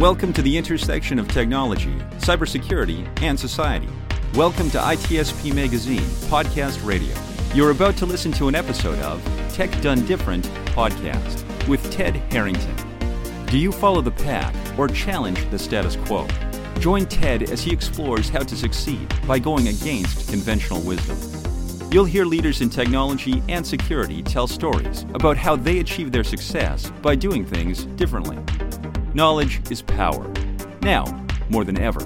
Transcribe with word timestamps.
Welcome 0.00 0.32
to 0.32 0.40
the 0.40 0.56
intersection 0.56 1.18
of 1.18 1.28
technology, 1.28 1.92
cybersecurity, 2.20 3.06
and 3.20 3.38
society. 3.38 3.90
Welcome 4.32 4.70
to 4.70 4.78
ITSP 4.78 5.54
Magazine 5.54 6.00
Podcast 6.30 6.82
Radio. 6.86 7.14
You're 7.52 7.70
about 7.70 7.98
to 7.98 8.06
listen 8.06 8.32
to 8.32 8.48
an 8.48 8.54
episode 8.54 8.98
of 9.00 9.22
Tech 9.52 9.70
Done 9.82 10.06
Different 10.06 10.46
podcast 10.74 11.44
with 11.68 11.92
Ted 11.92 12.16
Harrington. 12.32 12.74
Do 13.48 13.58
you 13.58 13.70
follow 13.70 14.00
the 14.00 14.10
pack 14.10 14.54
or 14.78 14.88
challenge 14.88 15.46
the 15.50 15.58
status 15.58 15.96
quo? 15.96 16.26
Join 16.78 17.04
Ted 17.04 17.50
as 17.50 17.60
he 17.60 17.70
explores 17.70 18.30
how 18.30 18.40
to 18.40 18.56
succeed 18.56 19.06
by 19.26 19.38
going 19.38 19.68
against 19.68 20.30
conventional 20.30 20.80
wisdom. 20.80 21.18
You'll 21.92 22.06
hear 22.06 22.24
leaders 22.24 22.62
in 22.62 22.70
technology 22.70 23.42
and 23.50 23.66
security 23.66 24.22
tell 24.22 24.46
stories 24.46 25.02
about 25.12 25.36
how 25.36 25.56
they 25.56 25.80
achieve 25.80 26.10
their 26.10 26.24
success 26.24 26.90
by 27.02 27.16
doing 27.16 27.44
things 27.44 27.84
differently. 27.84 28.38
Knowledge 29.12 29.60
is 29.72 29.82
power. 29.82 30.32
Now, 30.82 31.04
more 31.48 31.64
than 31.64 31.78
ever. 31.80 32.00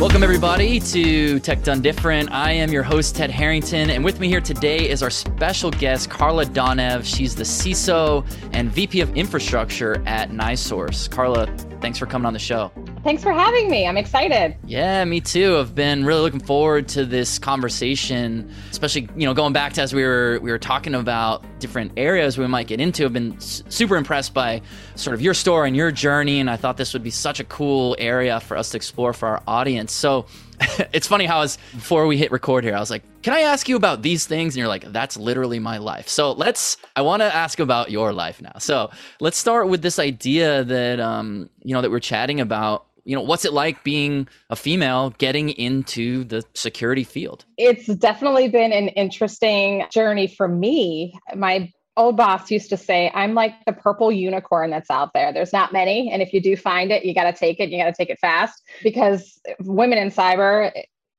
Welcome, 0.00 0.24
everybody, 0.24 0.80
to 0.80 1.38
Tech 1.38 1.62
Done 1.62 1.80
Different. 1.80 2.32
I 2.32 2.50
am 2.50 2.72
your 2.72 2.82
host, 2.82 3.14
Ted 3.14 3.30
Harrington, 3.30 3.90
and 3.90 4.04
with 4.04 4.18
me 4.18 4.26
here 4.26 4.40
today 4.40 4.90
is 4.90 5.04
our 5.04 5.10
special 5.10 5.70
guest, 5.70 6.10
Carla 6.10 6.44
Donev. 6.44 7.04
She's 7.04 7.36
the 7.36 7.44
CISO 7.44 8.26
and 8.52 8.68
VP 8.72 9.00
of 9.00 9.16
Infrastructure 9.16 10.02
at 10.04 10.30
NiSource. 10.30 11.08
Carla, 11.08 11.46
thanks 11.82 11.98
for 11.98 12.06
coming 12.06 12.24
on 12.24 12.32
the 12.32 12.38
show. 12.38 12.70
Thanks 13.02 13.22
for 13.22 13.32
having 13.32 13.68
me. 13.68 13.86
I'm 13.86 13.96
excited. 13.96 14.56
Yeah, 14.64 15.04
me 15.04 15.20
too. 15.20 15.58
I've 15.58 15.74
been 15.74 16.04
really 16.04 16.20
looking 16.22 16.40
forward 16.40 16.88
to 16.90 17.04
this 17.04 17.38
conversation, 17.38 18.50
especially 18.70 19.08
you 19.16 19.26
know 19.26 19.34
going 19.34 19.52
back 19.52 19.72
to 19.74 19.82
as 19.82 19.92
we 19.92 20.04
were 20.04 20.38
we 20.40 20.50
were 20.50 20.58
talking 20.58 20.94
about 20.94 21.44
different 21.58 21.92
areas 21.96 22.38
we 22.38 22.46
might 22.46 22.68
get 22.68 22.80
into. 22.80 23.04
I've 23.04 23.12
been 23.12 23.38
super 23.40 23.96
impressed 23.96 24.32
by 24.32 24.62
sort 24.94 25.14
of 25.14 25.20
your 25.20 25.34
story 25.34 25.68
and 25.68 25.76
your 25.76 25.90
journey, 25.90 26.40
and 26.40 26.48
I 26.48 26.56
thought 26.56 26.76
this 26.76 26.92
would 26.94 27.02
be 27.02 27.10
such 27.10 27.40
a 27.40 27.44
cool 27.44 27.96
area 27.98 28.38
for 28.40 28.56
us 28.56 28.70
to 28.70 28.76
explore 28.76 29.12
for 29.12 29.28
our 29.28 29.42
audience. 29.46 29.92
So. 29.92 30.26
it's 30.92 31.06
funny 31.06 31.26
how 31.26 31.42
as 31.42 31.56
before 31.72 32.06
we 32.06 32.16
hit 32.16 32.32
record 32.32 32.64
here, 32.64 32.74
I 32.74 32.80
was 32.80 32.90
like, 32.90 33.02
"Can 33.22 33.34
I 33.34 33.40
ask 33.40 33.68
you 33.68 33.76
about 33.76 34.02
these 34.02 34.26
things?" 34.26 34.54
And 34.54 34.58
you're 34.58 34.68
like, 34.68 34.84
"That's 34.92 35.16
literally 35.16 35.58
my 35.58 35.78
life." 35.78 36.08
So 36.08 36.32
let's. 36.32 36.76
I 36.96 37.02
want 37.02 37.22
to 37.22 37.34
ask 37.34 37.58
about 37.60 37.90
your 37.90 38.12
life 38.12 38.40
now. 38.40 38.52
So 38.58 38.90
let's 39.20 39.38
start 39.38 39.68
with 39.68 39.82
this 39.82 39.98
idea 39.98 40.64
that 40.64 41.00
um, 41.00 41.50
you 41.62 41.74
know 41.74 41.82
that 41.82 41.90
we're 41.90 42.00
chatting 42.00 42.40
about 42.40 42.86
you 43.04 43.16
know 43.16 43.22
what's 43.22 43.44
it 43.44 43.52
like 43.52 43.82
being 43.82 44.28
a 44.50 44.56
female 44.56 45.10
getting 45.18 45.50
into 45.50 46.24
the 46.24 46.44
security 46.54 47.02
field 47.02 47.44
it's 47.56 47.86
definitely 47.86 48.48
been 48.48 48.72
an 48.72 48.88
interesting 48.88 49.84
journey 49.90 50.28
for 50.28 50.46
me 50.46 51.18
my 51.34 51.68
old 51.96 52.16
boss 52.16 52.50
used 52.50 52.70
to 52.70 52.76
say 52.76 53.10
i'm 53.14 53.34
like 53.34 53.54
the 53.66 53.72
purple 53.72 54.10
unicorn 54.10 54.70
that's 54.70 54.90
out 54.90 55.10
there. 55.12 55.32
There's 55.32 55.52
not 55.52 55.72
many. 55.72 56.10
And 56.10 56.22
if 56.22 56.32
you 56.32 56.40
do 56.40 56.56
find 56.56 56.90
it 56.90 57.04
you 57.04 57.14
got 57.14 57.24
to 57.24 57.32
take 57.32 57.60
it 57.60 57.68
you 57.70 57.78
got 57.78 57.86
to 57.86 57.92
take 57.92 58.10
it 58.10 58.18
fast. 58.18 58.62
Because 58.82 59.40
women 59.60 59.98
in 59.98 60.10
cyber 60.10 60.72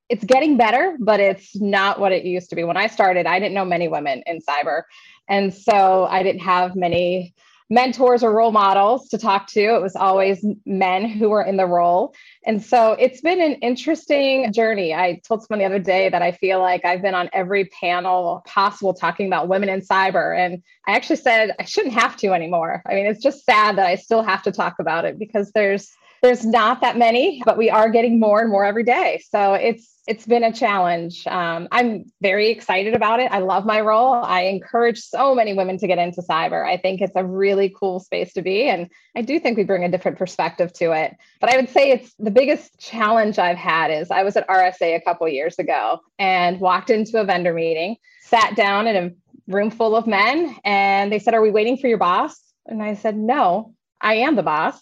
it's 0.10 0.24
getting 0.24 0.58
better 0.58 0.98
but 1.00 1.20
it's 1.20 1.56
not 1.56 2.00
what 2.00 2.12
it 2.12 2.26
used 2.26 2.50
to 2.50 2.56
be. 2.56 2.64
When 2.64 2.78
i 2.78 2.88
started 2.88 3.26
i 3.26 3.40
didn't 3.40 3.54
know 3.54 3.66
many 3.66 3.88
women 3.88 4.24
in 4.26 4.40
cyber. 4.40 4.84
And 5.28 5.54
so 5.54 6.06
i 6.10 6.24
didn't 6.24 6.42
have 6.42 6.76
many 6.76 7.36
mentors 7.74 8.24
or 8.24 8.32
role 8.32 8.52
models 8.52 9.10
to 9.10 9.18
talk 9.18 9.48
to. 9.48 9.60
It 9.60 9.82
was 9.82 9.96
always 9.96 10.46
men 10.66 11.10
who 11.10 11.30
were 11.30 11.42
in 11.42 11.58
the 11.58 11.66
role. 11.66 12.14
And 12.46 12.64
so 12.64 12.94
it's 12.94 13.20
been 13.22 13.42
an 13.42 13.54
interesting 13.56 14.54
journey. 14.54 14.94
I 14.94 15.22
told 15.28 15.42
someone 15.42 15.60
the 15.60 15.66
other 15.66 15.84
day 15.84 16.08
that 16.10 16.22
I 16.22 16.34
feel 16.34 16.60
like 16.60 16.86
I've 16.86 17.02
been 17.02 17.16
on 17.16 17.30
every 17.34 17.66
panel 17.66 18.44
possible 18.46 18.94
talking 18.94 19.26
about 19.26 19.48
women 19.48 19.70
in 19.70 19.82
cyber. 19.82 20.38
And 20.38 20.62
I 20.88 20.96
actually 20.96 21.16
said 21.16 21.56
I 21.60 21.66
shouldn't 21.66 21.96
have 21.96 22.16
to 22.18 22.32
anymore. 22.32 22.84
I 22.88 22.94
mean, 22.94 23.08
it's 23.08 23.24
just 23.24 23.44
sad 23.44 23.78
that 23.78 23.88
I 23.88 23.96
still 23.96 24.22
have 24.22 24.44
to 24.44 24.52
talk 24.52 24.76
about 24.80 25.06
it 25.06 25.18
because 25.18 25.52
there's 25.54 25.92
there's 26.22 26.46
not 26.46 26.80
that 26.80 26.98
many, 26.98 27.42
but 27.44 27.58
we 27.58 27.70
are 27.70 27.90
getting 27.90 28.18
more 28.18 28.40
and 28.40 28.50
more 28.50 28.64
every 28.64 28.84
day. 28.84 29.22
So 29.30 29.56
it's 29.56 29.93
it's 30.06 30.26
been 30.26 30.44
a 30.44 30.52
challenge. 30.52 31.26
Um, 31.28 31.68
I'm 31.72 32.12
very 32.22 32.50
excited 32.50 32.94
about 32.94 33.22
it. 33.22 33.32
I 33.32 33.40
love 33.40 33.66
my 33.66 33.80
role. 33.80 34.14
I 34.14 34.42
encourage 34.42 35.00
so 35.00 35.34
many 35.34 35.54
women 35.54 35.78
to 35.78 35.88
get 35.88 35.98
into 35.98 36.22
cyber. 36.22 36.66
I 36.66 36.76
think 36.76 37.00
it's 37.00 37.16
a 37.16 37.24
really 37.24 37.74
cool 37.80 38.02
space 38.02 38.34
to 38.34 38.42
be. 38.42 38.64
And 38.64 38.90
I 39.16 39.22
do 39.22 39.40
think 39.40 39.58
we 39.58 39.64
bring 39.64 39.86
a 39.86 39.90
different 39.90 40.18
perspective 40.18 40.74
to 40.74 40.92
it. 40.92 41.16
But 41.40 41.54
I 41.54 41.56
would 41.56 41.70
say 41.70 41.92
it's 41.92 42.14
the 42.20 42.32
biggest 42.32 42.78
challenge 42.80 43.40
I've 43.40 43.58
had 43.58 43.92
is 43.92 44.12
I 44.12 44.24
was 44.24 44.36
at 44.36 44.48
RSA 44.50 44.96
a 44.96 45.02
couple 45.02 45.28
years 45.30 45.58
ago 45.58 46.00
and 46.20 46.60
walked 46.60 46.90
into 46.90 47.22
a 47.22 47.24
vendor 47.24 47.54
meeting, 47.54 47.96
sat 48.24 48.58
down 48.58 48.88
in 48.88 48.96
a 48.98 49.12
room 49.48 49.72
full 49.72 49.96
of 49.96 50.06
men, 50.06 50.58
and 50.66 51.12
they 51.12 51.20
said, 51.20 51.34
Are 51.34 51.42
we 51.42 51.52
waiting 51.52 51.78
for 51.78 51.88
your 51.88 51.98
boss? 51.98 52.38
And 52.66 52.84
I 52.84 52.96
said, 52.96 53.16
No, 53.16 53.74
I 54.02 54.16
am 54.16 54.36
the 54.36 54.44
boss 54.44 54.82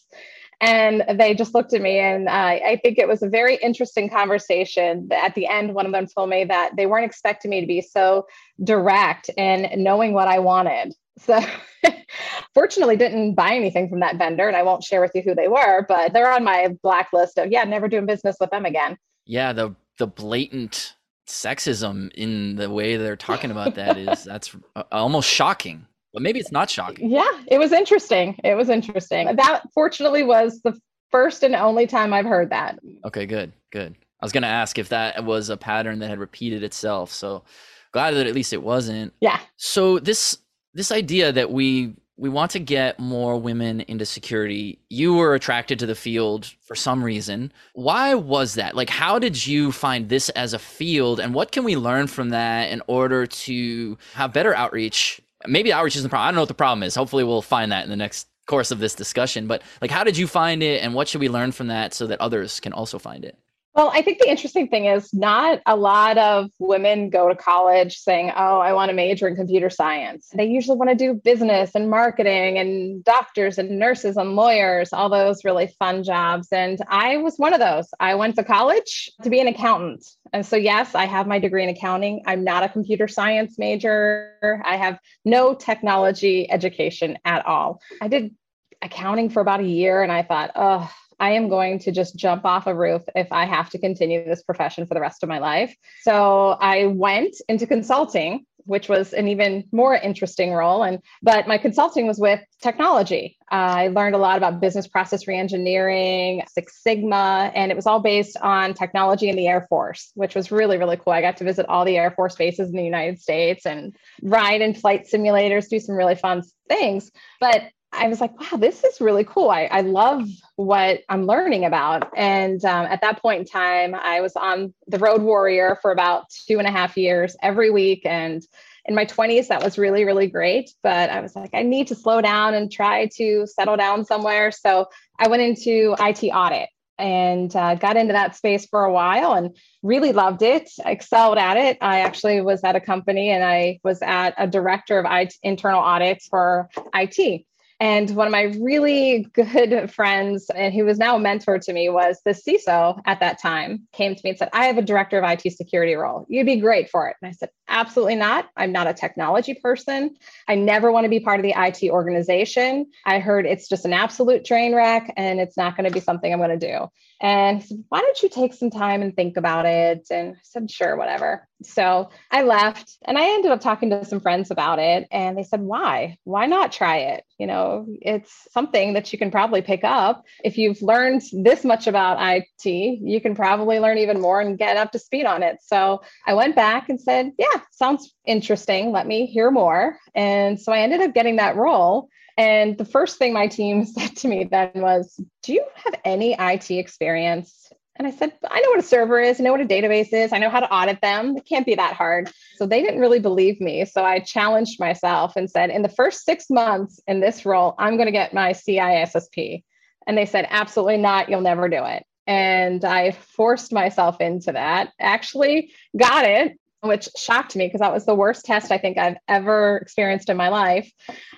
and 0.62 1.04
they 1.20 1.34
just 1.34 1.56
looked 1.56 1.74
at 1.74 1.82
me 1.82 1.98
and 1.98 2.30
uh, 2.30 2.32
i 2.32 2.80
think 2.82 2.98
it 2.98 3.08
was 3.08 3.24
a 3.24 3.28
very 3.28 3.56
interesting 3.56 4.10
conversation. 4.10 5.10
At 5.12 5.36
the 5.36 5.48
end 5.48 5.74
one 5.74 5.86
of 5.86 5.92
them 5.92 6.08
told 6.08 6.30
me 6.30 6.46
that 6.46 6.72
they 6.78 6.86
weren't 6.86 7.06
expecting 7.06 7.52
me 7.52 7.60
to 7.60 7.68
be 7.68 7.82
so 7.82 8.28
direct 8.64 9.30
and 9.38 9.68
knowing 9.84 10.14
what 10.14 10.28
i 10.28 10.40
wanted. 10.40 10.94
So 11.20 11.40
fortunately 12.54 12.96
didn't 12.96 13.36
buy 13.36 13.54
anything 13.54 13.90
from 13.90 14.00
that 14.00 14.18
vendor 14.18 14.48
and 14.48 14.56
i 14.56 14.64
won't 14.64 14.84
share 14.84 15.02
with 15.02 15.12
you 15.16 15.22
who 15.22 15.36
they 15.36 15.48
were 15.48 15.86
but 15.88 16.14
they're 16.14 16.32
on 16.32 16.44
my 16.44 16.70
blacklist 16.84 17.38
of 17.38 17.52
yeah 17.52 17.64
never 17.64 17.88
doing 17.88 18.06
business 18.06 18.38
with 18.40 18.52
them 18.52 18.66
again. 18.66 18.98
Yeah 19.26 19.54
the 19.54 19.76
the 19.98 20.08
blatant 20.08 20.96
sexism 21.28 22.12
in 22.14 22.56
the 22.56 22.70
way 22.70 22.98
they're 22.98 23.16
talking 23.16 23.52
about 23.52 23.76
that 23.76 23.98
is 23.98 24.24
that's 24.26 24.56
almost 24.92 25.30
shocking 25.30 25.88
but 26.14 26.22
maybe 26.22 26.40
it's 26.40 26.52
not 26.52 26.70
shocking. 26.70 27.10
Yeah, 27.10 27.30
it 27.48 27.58
was 27.58 27.72
interesting. 27.72 28.38
It 28.44 28.56
was 28.56 28.70
interesting. 28.70 29.36
That 29.36 29.64
fortunately 29.74 30.24
was 30.24 30.62
the 30.64 30.80
first 31.12 31.44
and 31.44 31.56
only 31.56 31.88
time 31.88 32.14
I've 32.14 32.26
heard 32.26 32.50
that. 32.50 32.80
Okay, 33.06 33.26
good, 33.26 33.54
good. 33.72 33.96
I 34.20 34.26
was 34.26 34.32
going 34.32 34.44
to 34.44 34.50
ask 34.50 34.78
if 34.78 34.90
that 34.90 35.24
was 35.26 35.50
a 35.50 35.58
pattern 35.58 36.00
that 36.00 36.10
had 36.10 36.20
repeated 36.20 36.64
itself. 36.64 37.12
So 37.12 37.44
glad 37.92 38.12
that 38.12 38.28
at 38.28 38.36
least 38.36 38.54
it 38.54 38.62
wasn't. 38.64 39.14
Yeah. 39.20 39.40
So 39.58 40.00
this 40.00 40.38
this 40.74 40.92
idea 40.92 41.32
that 41.32 41.52
we 41.52 41.96
we 42.18 42.30
want 42.30 42.52
to 42.52 42.60
get 42.60 43.00
more 43.00 43.38
women 43.38 43.82
into 43.82 44.06
security. 44.06 44.80
You 44.90 45.16
were 45.16 45.34
attracted 45.34 45.80
to 45.80 45.88
the 45.88 45.96
field 45.96 46.46
for 46.62 46.76
some 46.76 47.04
reason. 47.04 47.52
Why 47.74 48.14
was 48.14 48.54
that? 48.56 48.76
Like 48.76 48.90
how 48.90 49.18
did 49.18 49.48
you 49.48 49.72
find 49.72 50.08
this 50.08 50.30
as 50.30 50.54
a 50.54 50.60
field 50.60 51.20
and 51.20 51.34
what 51.34 51.52
can 51.52 51.64
we 51.64 51.76
learn 51.76 52.06
from 52.06 52.30
that 52.30 52.70
in 52.72 52.82
order 52.86 53.26
to 53.26 53.98
have 54.14 54.34
better 54.34 54.56
outreach 54.56 55.20
maybe 55.48 55.74
outreach 55.74 55.96
isn't 55.96 56.04
the 56.04 56.10
problem. 56.10 56.28
I 56.28 56.32
don't 56.32 56.36
know 56.36 56.42
what 56.42 56.48
the 56.48 56.54
problem 56.54 56.84
is. 56.84 56.96
Hopefully, 56.96 57.24
we'll 57.24 57.42
find 57.42 57.72
that 57.72 57.84
in 57.84 57.90
the 57.90 57.96
next 57.96 58.28
course 58.46 58.72
of 58.72 58.80
this 58.80 58.96
discussion. 58.96 59.48
But 59.48 59.62
like, 59.82 59.92
how 59.92 60.04
did 60.04 60.18
you 60.18 60.28
find 60.28 60.62
it, 60.64 60.84
and 60.84 60.94
what 60.94 61.08
should 61.08 61.22
we 61.22 61.30
learn 61.30 61.52
from 61.52 61.68
that 61.68 61.94
so 61.94 62.08
that 62.08 62.20
others 62.22 62.60
can 62.60 62.74
also 62.74 63.00
find 63.00 63.26
it? 63.26 63.38
Well, 63.74 63.90
I 63.94 64.02
think 64.02 64.20
the 64.20 64.30
interesting 64.30 64.68
thing 64.68 64.86
is 64.86 65.14
not 65.14 65.62
a 65.66 65.78
lot 65.78 66.18
of 66.18 66.50
women 66.60 67.10
go 67.10 67.30
to 67.30 67.36
college 67.36 67.98
saying, 67.98 68.32
Oh, 68.36 68.60
I 68.60 68.74
want 68.74 68.90
to 68.90 68.96
major 68.96 69.30
in 69.30 69.36
computer 69.36 69.70
science. 69.70 70.30
They 70.34 70.46
usually 70.46 70.78
want 70.78 70.90
to 70.90 70.96
do 70.96 71.14
business 71.14 71.72
and 71.74 71.90
marketing 71.90 72.58
and 72.58 73.02
doctors 73.04 73.58
and 73.58 73.80
nurses 73.80 74.18
and 74.18 74.36
lawyers, 74.36 74.92
all 74.92 75.08
those 75.08 75.46
really 75.46 75.68
fun 75.80 76.04
jobs. 76.04 76.50
And 76.52 76.80
I 76.90 77.18
was 77.18 77.38
one 77.38 77.54
of 77.54 77.62
those. 77.62 77.88
I 77.98 78.16
went 78.16 78.36
to 78.36 78.44
college 78.44 79.10
to 79.24 79.30
be 79.30 79.40
an 79.40 79.48
accountant. 79.48 80.06
And 80.34 80.46
so, 80.46 80.58
yes, 80.58 80.94
I 80.94 81.06
have 81.06 81.26
my 81.26 81.40
degree 81.40 81.64
in 81.64 81.70
accounting. 81.70 82.24
I'm 82.26 82.44
not 82.44 82.64
a 82.64 82.70
computer 82.70 83.08
science 83.08 83.58
major. 83.58 84.62
I 84.66 84.76
have 84.76 85.00
no 85.24 85.54
technology 85.54 86.50
education 86.52 87.18
at 87.24 87.46
all. 87.46 87.82
I 88.02 88.10
did 88.10 88.36
accounting 88.82 89.30
for 89.30 89.42
about 89.42 89.62
a 89.62 89.66
year 89.66 90.02
and 90.04 90.12
I 90.12 90.24
thought, 90.24 90.52
oh, 90.56 90.92
I 91.22 91.34
am 91.34 91.50
going 91.50 91.78
to 91.80 91.92
just 91.92 92.16
jump 92.16 92.46
off 92.46 92.66
a 92.66 92.76
roof 92.76 93.04
if 93.16 93.32
I 93.32 93.46
have 93.46 93.70
to 93.70 93.78
continue 93.78 94.26
this 94.26 94.42
profession 94.42 94.88
for 94.88 94.96
the 94.96 95.00
rest 95.00 95.22
of 95.22 95.30
my 95.30 95.38
life. 95.38 95.74
So 96.02 96.58
I 96.60 96.88
went 96.88 97.36
into 97.48 97.68
consulting 97.68 98.46
which 98.66 98.88
was 98.88 99.14
an 99.14 99.28
even 99.28 99.64
more 99.72 99.96
interesting 99.96 100.54
role. 100.54 100.84
And 100.84 101.00
but 101.22 101.48
my 101.48 101.58
consulting 101.58 102.08
was 102.08 102.20
with 102.20 102.40
technology. 102.62 103.38
I 103.50 103.88
learned 103.88 104.14
a 104.14 104.20
lot 104.20 104.38
about 104.38 104.62
business 104.62 104.88
process 104.88 105.26
reengineering 105.26 106.48
six 106.48 106.82
sigma 106.84 107.52
and 107.56 107.72
it 107.72 107.76
was 107.76 107.88
all 107.88 108.02
based 108.02 108.38
on 108.38 108.74
technology 108.74 109.30
in 109.30 109.36
the 109.36 109.48
air 109.48 109.66
force 109.70 110.12
which 110.16 110.36
was 110.36 110.52
really 110.52 110.78
really 110.78 110.98
cool. 110.98 111.14
I 111.14 111.22
got 111.22 111.38
to 111.38 111.44
visit 111.44 111.66
all 111.68 111.86
the 111.86 111.98
air 111.98 112.12
force 112.12 112.36
bases 112.36 112.70
in 112.70 112.76
the 112.76 112.84
united 112.84 113.20
states 113.20 113.66
and 113.66 113.96
ride 114.22 114.62
in 114.62 114.74
flight 114.74 115.08
simulators 115.12 115.70
do 115.70 115.80
some 115.80 115.96
really 115.96 116.16
fun 116.16 116.44
things. 116.70 117.12
But 117.40 117.64
I 117.94 118.08
was 118.08 118.22
like, 118.22 118.40
wow, 118.40 118.58
this 118.58 118.84
is 118.84 119.02
really 119.02 119.24
cool. 119.24 119.50
I, 119.50 119.66
I 119.66 119.82
love 119.82 120.28
what 120.56 121.02
I'm 121.10 121.26
learning 121.26 121.66
about. 121.66 122.10
And 122.16 122.64
um, 122.64 122.86
at 122.86 123.02
that 123.02 123.22
point 123.22 123.42
in 123.42 123.46
time, 123.46 123.94
I 123.96 124.22
was 124.22 124.36
on 124.36 124.74
the 124.88 124.98
Road 124.98 125.22
Warrior 125.22 125.78
for 125.82 125.92
about 125.92 126.30
two 126.48 126.58
and 126.58 126.68
a 126.68 126.72
half 126.72 126.96
years 126.96 127.36
every 127.42 127.70
week. 127.70 128.06
And 128.06 128.42
in 128.86 128.96
my 128.96 129.06
20s, 129.06 129.48
that 129.48 129.64
was 129.64 129.78
really, 129.78 130.06
really 130.06 130.28
great. 130.28 130.72
But 130.82 131.10
I 131.10 131.20
was 131.20 131.36
like, 131.36 131.52
I 131.54 131.64
need 131.64 131.88
to 131.88 131.96
slow 131.96 132.22
down 132.22 132.54
and 132.54 132.72
try 132.72 133.08
to 133.18 133.46
settle 133.46 133.78
down 133.78 134.06
somewhere. 134.06 134.52
So 134.52 134.88
I 135.20 135.28
went 135.28 135.42
into 135.42 135.96
IT 136.00 136.24
audit 136.30 136.70
and 136.98 137.54
uh, 137.56 137.76
got 137.76 137.98
into 137.98 138.14
that 138.14 138.36
space 138.36 138.68
for 138.68 138.86
a 138.86 138.94
while 138.94 139.34
and 139.34 139.56
really 139.82 140.14
loved 140.14 140.44
it 140.44 140.70
excelled 140.86 141.38
at 141.38 141.58
it 141.58 141.78
i 141.82 142.02
actually 142.02 142.42
was 142.42 142.64
at 142.64 142.76
a 142.76 142.80
company 142.80 143.32
and 143.32 143.44
i 143.44 143.80
was 143.84 144.04
at 144.04 144.36
a 144.38 144.46
director 144.46 145.00
of 145.00 145.06
IT, 145.10 145.34
internal 145.42 145.80
audits 145.80 146.28
for 146.28 146.70
it 146.94 147.46
And 147.82 148.12
one 148.12 148.28
of 148.28 148.32
my 148.32 148.54
really 148.62 149.26
good 149.34 149.92
friends, 149.96 150.52
and 150.54 150.72
who 150.72 150.86
was 150.86 151.00
now 151.00 151.16
a 151.16 151.20
mentor 151.20 151.58
to 151.58 151.74
me, 151.74 151.90
was 151.90 152.22
the 152.24 152.32
CISO 152.32 153.02
at 153.08 153.20
that 153.22 153.42
time, 153.42 153.88
came 153.92 154.14
to 154.14 154.22
me 154.24 154.30
and 154.30 154.38
said, 154.38 154.50
I 154.54 154.66
have 154.66 154.78
a 154.78 154.84
director 154.84 155.18
of 155.18 155.28
IT 155.28 155.52
security 155.52 155.96
role. 155.96 156.28
You'd 156.30 156.46
be 156.46 156.58
great 156.58 156.92
for 156.92 157.10
it. 157.10 157.16
And 157.22 157.30
I 157.30 157.32
said, 157.32 157.50
Absolutely 157.68 158.16
not. 158.16 158.50
I'm 158.56 158.72
not 158.72 158.86
a 158.86 158.94
technology 158.94 159.56
person. 159.56 160.16
I 160.48 160.56
never 160.56 160.92
want 160.92 161.06
to 161.06 161.10
be 161.10 161.22
part 161.22 161.40
of 161.40 161.44
the 161.44 161.56
IT 161.58 161.90
organization. 161.90 162.86
I 163.06 163.18
heard 163.18 163.48
it's 163.48 163.68
just 163.68 163.86
an 163.86 163.94
absolute 163.94 164.46
train 164.46 164.76
wreck 164.76 165.12
and 165.18 165.40
it's 165.40 165.58
not 165.58 165.76
going 165.76 165.88
to 165.88 165.94
be 165.94 166.02
something 166.02 166.32
I'm 166.32 166.40
going 166.40 166.60
to 166.60 166.68
do. 166.68 166.88
And 167.20 167.62
he 167.62 167.68
said, 167.68 167.84
Why 167.90 168.02
don't 168.02 168.22
you 168.22 168.30
take 168.30 168.54
some 168.54 168.70
time 168.70 169.02
and 169.02 169.16
think 169.16 169.38
about 169.38 169.66
it? 169.66 170.06
And 170.12 170.36
I 170.36 170.40
said, 170.44 170.70
Sure, 170.70 170.96
whatever. 170.96 171.48
So 171.64 172.10
I 172.32 172.44
left 172.44 172.98
and 173.06 173.18
I 173.18 173.24
ended 173.34 173.52
up 173.52 173.62
talking 173.62 173.90
to 173.90 174.06
some 174.06 174.20
friends 174.20 174.52
about 174.52 174.80
it. 174.80 175.08
And 175.12 175.38
they 175.38 175.44
said, 175.44 175.62
Why? 175.62 176.18
Why 176.24 176.46
not 176.46 176.72
try 176.72 176.98
it? 176.98 177.24
You 177.38 177.48
know, 177.48 177.86
it's 178.02 178.48
something 178.52 178.94
that 178.94 179.12
you 179.12 179.20
can 179.20 179.32
probably 179.32 179.62
pick 179.62 179.84
up. 179.84 180.24
If 180.44 180.58
you've 180.58 180.82
learned 180.82 181.22
this 181.32 181.64
much 181.64 181.88
about 181.88 182.18
IT, 182.20 182.66
you 182.66 183.22
can 183.22 183.36
probably 183.36 183.80
learn 183.80 183.98
even 183.98 184.22
more 184.22 184.42
and 184.42 184.58
get 184.58 184.78
up 184.78 184.92
to 184.92 185.00
speed 185.00 185.26
on 185.26 185.44
it. 185.44 185.58
So 185.62 186.02
I 186.28 186.34
went 186.34 186.56
back 186.56 186.90
and 186.90 187.00
said, 187.00 187.32
Yeah, 187.38 187.62
sounds 187.72 188.14
interesting. 188.26 188.92
Let 188.92 189.08
me 189.08 189.26
hear 189.26 189.52
more. 189.52 189.98
And 190.16 190.60
so 190.60 190.72
I 190.72 190.80
ended 190.80 191.02
up 191.02 191.14
getting 191.14 191.38
that 191.38 191.56
role. 191.56 192.10
And 192.38 192.78
the 192.78 192.86
first 192.86 193.18
thing 193.18 193.34
my 193.34 193.48
team 193.48 193.86
said 193.86 194.16
to 194.18 194.28
me 194.28 194.46
then 194.46 194.72
was, 194.76 195.20
Do 195.44 195.54
you 195.54 195.66
have 195.76 195.96
any 196.06 196.36
IT 196.38 196.72
experience? 196.72 197.71
And 197.98 198.08
I 198.08 198.12
said, 198.12 198.34
I 198.50 198.62
know 198.62 198.70
what 198.70 198.80
a 198.80 198.84
server 198.84 199.20
is, 199.20 199.40
I 199.40 199.44
know 199.44 199.52
what 199.52 199.62
a 199.62 199.66
database 199.66 200.14
is, 200.14 200.32
I 200.34 200.40
know 200.40 200.50
how 200.50 200.62
to 200.62 200.74
audit 200.74 201.02
them. 201.02 201.36
It 201.38 201.46
can't 201.46 201.66
be 201.66 201.76
that 201.76 201.94
hard. 201.94 202.32
So 202.56 202.66
they 202.66 202.82
didn't 202.82 203.02
really 203.02 203.20
believe 203.20 203.60
me. 203.60 203.86
So 203.86 204.04
I 204.04 204.20
challenged 204.20 204.80
myself 204.80 205.36
and 205.36 205.50
said, 205.50 205.70
in 205.70 205.82
the 205.82 205.90
first 205.90 206.24
six 206.24 206.50
months 206.50 207.00
in 207.08 207.20
this 207.20 207.46
role, 207.46 207.76
I'm 207.78 207.98
going 207.98 208.08
to 208.08 208.12
get 208.12 208.34
my 208.34 208.54
CISSP. 208.54 209.64
And 210.08 210.18
they 210.18 210.26
said, 210.26 210.48
absolutely 210.50 210.98
not. 210.98 211.30
You'll 211.30 211.42
never 211.42 211.70
do 211.70 211.84
it. 211.84 212.06
And 212.26 212.84
I 212.86 213.12
forced 213.12 213.74
myself 213.74 214.22
into 214.22 214.54
that, 214.54 214.92
actually 215.00 215.72
got 215.98 216.26
it 216.26 216.58
which 216.82 217.10
shocked 217.16 217.56
me 217.56 217.68
because 217.68 217.80
that 217.80 217.94
was 217.94 218.06
the 218.06 218.16
worst 218.16 218.46
test 218.46 218.72
I 218.72 218.78
think 218.78 218.98
I've 218.98 219.18
ever 219.28 219.78
experienced 219.78 220.30
in 220.30 220.38
my 220.38 220.50
life. 220.50 220.92